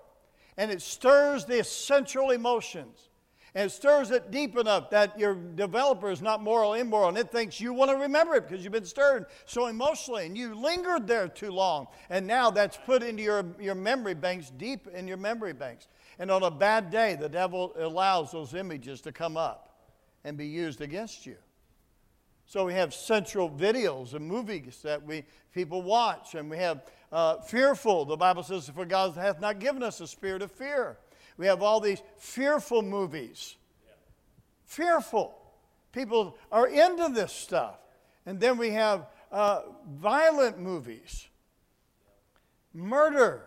[0.58, 3.10] And it stirs the essential emotions
[3.56, 7.62] and stirs it deep enough that your developer is not moral, immoral, and it thinks
[7.62, 11.30] you want to remember it because you've been stirred so emotionally and you lingered there
[11.30, 11.88] too long.
[12.10, 15.88] And now that's put into your, your memory banks, deep in your memory banks.
[16.20, 19.80] And on a bad day, the devil allows those images to come up
[20.26, 21.38] and be used against you.
[22.46, 25.24] So we have central videos and movies that we
[25.54, 28.06] people watch, and we have uh, fearful.
[28.06, 31.00] The Bible says, "For God hath not given us a spirit of fear."
[31.38, 33.56] We have all these fearful movies.
[34.66, 35.36] Fearful.
[35.92, 37.80] People are into this stuff.
[38.26, 41.28] And then we have uh, violent movies.
[42.74, 43.44] Murder.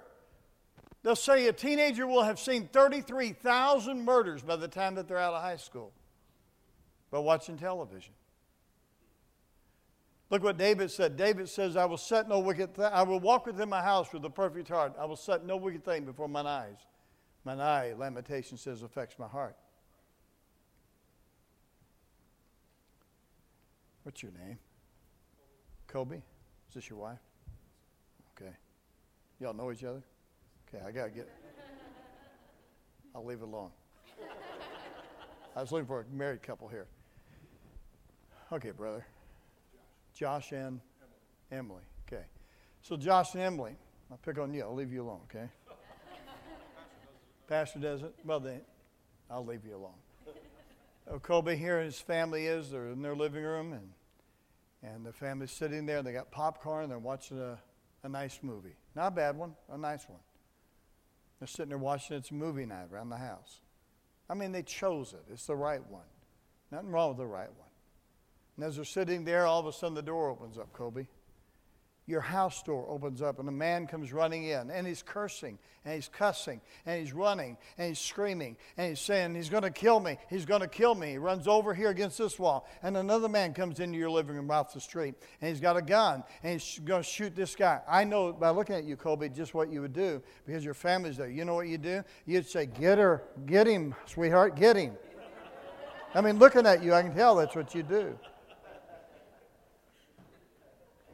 [1.02, 5.34] They'll say a teenager will have seen 33,000 murders by the time that they're out
[5.34, 5.92] of high school
[7.10, 8.12] by watching television.
[10.30, 11.16] Look what David said.
[11.16, 12.84] David says, I will set no wicked thing.
[12.84, 14.94] I will walk within my house with a perfect heart.
[15.00, 16.76] I will set no wicked thing before mine eyes.
[17.48, 19.56] Mine eye, Lamentation says, affects my heart.
[24.02, 24.58] What's your name?
[25.86, 26.16] Kobe?
[26.16, 27.20] Is this your wife?
[28.36, 28.52] Okay.
[29.40, 30.02] Y'all know each other?
[30.68, 31.26] Okay, I gotta get.
[33.14, 33.70] I'll leave it alone.
[35.56, 36.86] I was looking for a married couple here.
[38.52, 39.06] Okay, brother.
[40.12, 40.82] Josh and
[41.50, 41.80] Emily.
[42.06, 42.24] Okay.
[42.82, 43.72] So Josh and Emily,
[44.10, 44.64] I'll pick on you.
[44.64, 45.48] I'll leave you alone, okay?
[47.48, 48.12] Pastor doesn't?
[48.24, 48.60] Well, then
[49.30, 51.18] I'll leave you alone.
[51.22, 52.70] Kobe here and his family is.
[52.70, 53.90] They're in their living room, and,
[54.82, 57.58] and the family's sitting there, and they got popcorn, and they're watching a,
[58.02, 58.76] a nice movie.
[58.94, 60.20] Not a bad one, a nice one.
[61.38, 63.60] They're sitting there watching it's movie night around the house.
[64.28, 65.24] I mean, they chose it.
[65.32, 66.02] It's the right one.
[66.70, 67.68] Nothing wrong with the right one.
[68.56, 71.06] And as they're sitting there, all of a sudden the door opens up, Kobe
[72.08, 75.94] your house door opens up and a man comes running in and he's cursing and
[75.94, 80.00] he's cussing and he's running and he's screaming and he's saying, He's going to kill
[80.00, 80.16] me.
[80.30, 81.10] He's going to kill me.
[81.10, 82.66] He runs over here against this wall.
[82.82, 85.82] And another man comes into your living room off the street and he's got a
[85.82, 87.82] gun and he's going to shoot this guy.
[87.86, 91.18] I know by looking at you, Kobe, just what you would do because your family's
[91.18, 91.28] there.
[91.28, 92.02] You know what you'd do?
[92.24, 94.96] You'd say, Get her, get him, sweetheart, get him.
[96.14, 98.18] I mean, looking at you, I can tell that's what you do.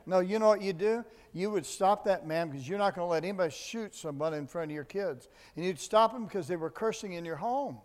[0.06, 1.04] No, you know what you do?
[1.32, 4.46] You would stop that man because you're not going to let anybody shoot somebody in
[4.46, 5.28] front of your kids.
[5.56, 7.78] And you'd stop them because they were cursing in your home.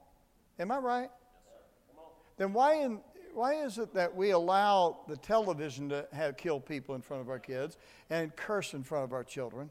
[0.60, 1.10] Am I right?
[1.10, 2.04] Yes,
[2.38, 3.00] then why, in,
[3.34, 7.30] why is it that we allow the television to have kill people in front of
[7.30, 7.78] our kids
[8.10, 9.70] and curse in front of our children?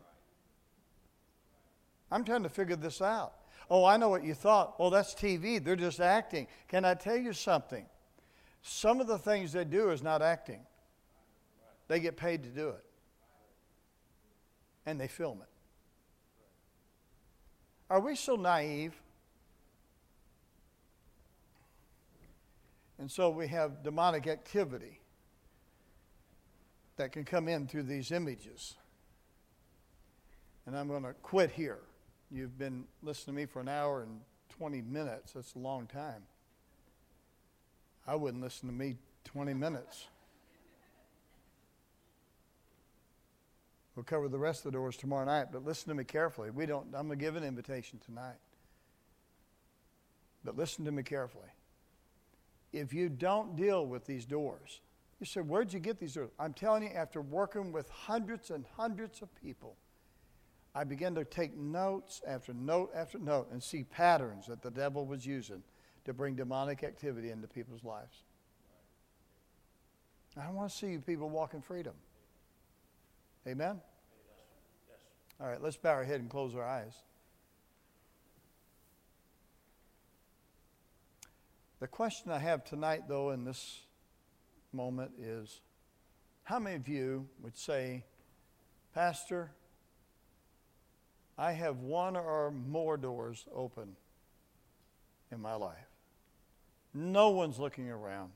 [2.11, 3.35] I'm trying to figure this out.
[3.71, 4.75] Oh, I know what you thought.
[4.79, 5.63] Oh, that's TV.
[5.63, 6.47] They're just acting.
[6.69, 7.85] Can I tell you something?
[8.63, 10.61] Some of the things they do is not acting.
[11.89, 12.85] They get paid to do it.
[14.87, 15.49] And they film it.
[17.91, 18.95] Are we so naive?
[22.99, 25.01] And so we have demonic activity
[26.97, 28.75] that can come in through these images.
[30.67, 31.79] And I'm going to quit here.
[32.31, 34.21] You've been listening to me for an hour and
[34.59, 35.33] 20 minutes.
[35.33, 36.25] That's a long time.
[38.07, 40.09] I wouldn't listen to me 20 minutes.
[43.99, 46.51] We'll cover the rest of the doors tomorrow night, but listen to me carefully.
[46.51, 48.37] We don't, I'm going to give an invitation tonight.
[50.45, 51.49] But listen to me carefully.
[52.73, 54.83] If you don't deal with these doors,
[55.19, 56.31] you say, Where'd you get these doors?
[56.39, 59.75] I'm telling you, after working with hundreds and hundreds of people,
[60.77, 65.07] I began to take notes after note after note and see patterns that the devil
[65.07, 65.65] was using
[66.05, 68.23] to bring demonic activity into people's lives.
[70.41, 71.95] I want to see people walk in freedom.
[73.47, 73.81] Amen?
[74.89, 74.99] Yes.
[75.41, 76.95] All right, let's bow our head and close our eyes.
[81.81, 83.83] The question I have tonight, though, in this
[84.73, 85.61] moment is
[86.43, 88.05] how many of you would say,
[88.95, 89.53] Pastor,
[91.39, 93.95] I have one or more doors open
[95.31, 95.77] in my life?
[96.93, 98.33] No one's looking around.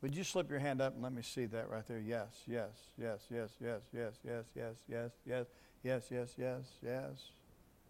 [0.00, 1.98] Would you slip your hand up and let me see that right there?
[1.98, 5.46] Yes, yes, yes, yes, yes, yes, yes, yes, yes, yes,
[5.82, 7.30] yes, yes, yes, yes,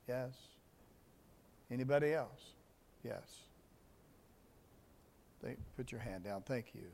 [0.09, 0.33] yes.
[1.71, 2.55] Anybody else?
[3.05, 3.43] Yes.
[5.77, 6.43] Put your hand down.
[6.43, 6.87] Thank you.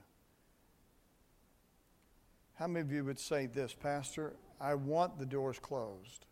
[2.55, 4.35] How many of you would say this, Pastor?
[4.61, 6.27] I want the doors closed.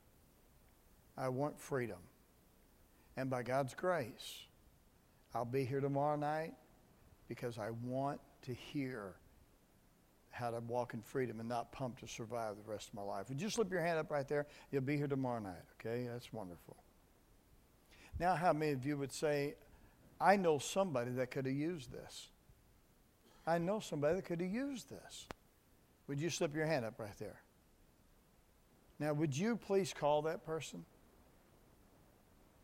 [1.16, 1.98] I want freedom.
[3.16, 4.46] And by God's grace,
[5.34, 6.54] I'll be here tomorrow night
[7.28, 9.14] because I want to hear
[10.30, 13.28] how to walk in freedom and not pump to survive the rest of my life.
[13.28, 14.46] Would you slip your hand up right there?
[14.70, 16.08] You'll be here tomorrow night, okay?
[16.10, 16.76] That's wonderful.
[18.18, 19.54] Now, how many of you would say,
[20.20, 22.28] I know somebody that could have used this?
[23.46, 25.26] I know somebody that could have used this.
[26.08, 27.40] Would you slip your hand up right there?
[28.98, 30.84] Now, would you please call that person?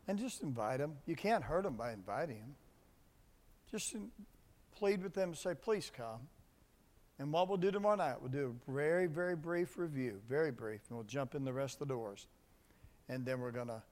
[0.07, 0.93] And just invite them.
[1.05, 2.55] You can't hurt them by inviting them.
[3.69, 3.95] Just
[4.79, 6.27] plead with them and say, please come.
[7.19, 10.79] And what we'll do tomorrow night, we'll do a very, very brief review, very brief,
[10.87, 12.27] and we'll jump in the rest of the doors.
[13.09, 13.83] And then we're going to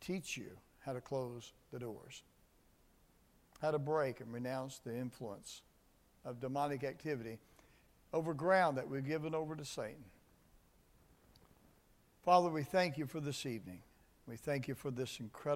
[0.00, 0.50] teach you
[0.86, 2.22] how to close the doors,
[3.60, 5.62] how to break and renounce the influence
[6.24, 7.38] of demonic activity
[8.12, 10.04] over ground that we've given over to Satan.
[12.24, 13.80] Father, we thank you for this evening.
[14.28, 15.48] We thank you for this incredible.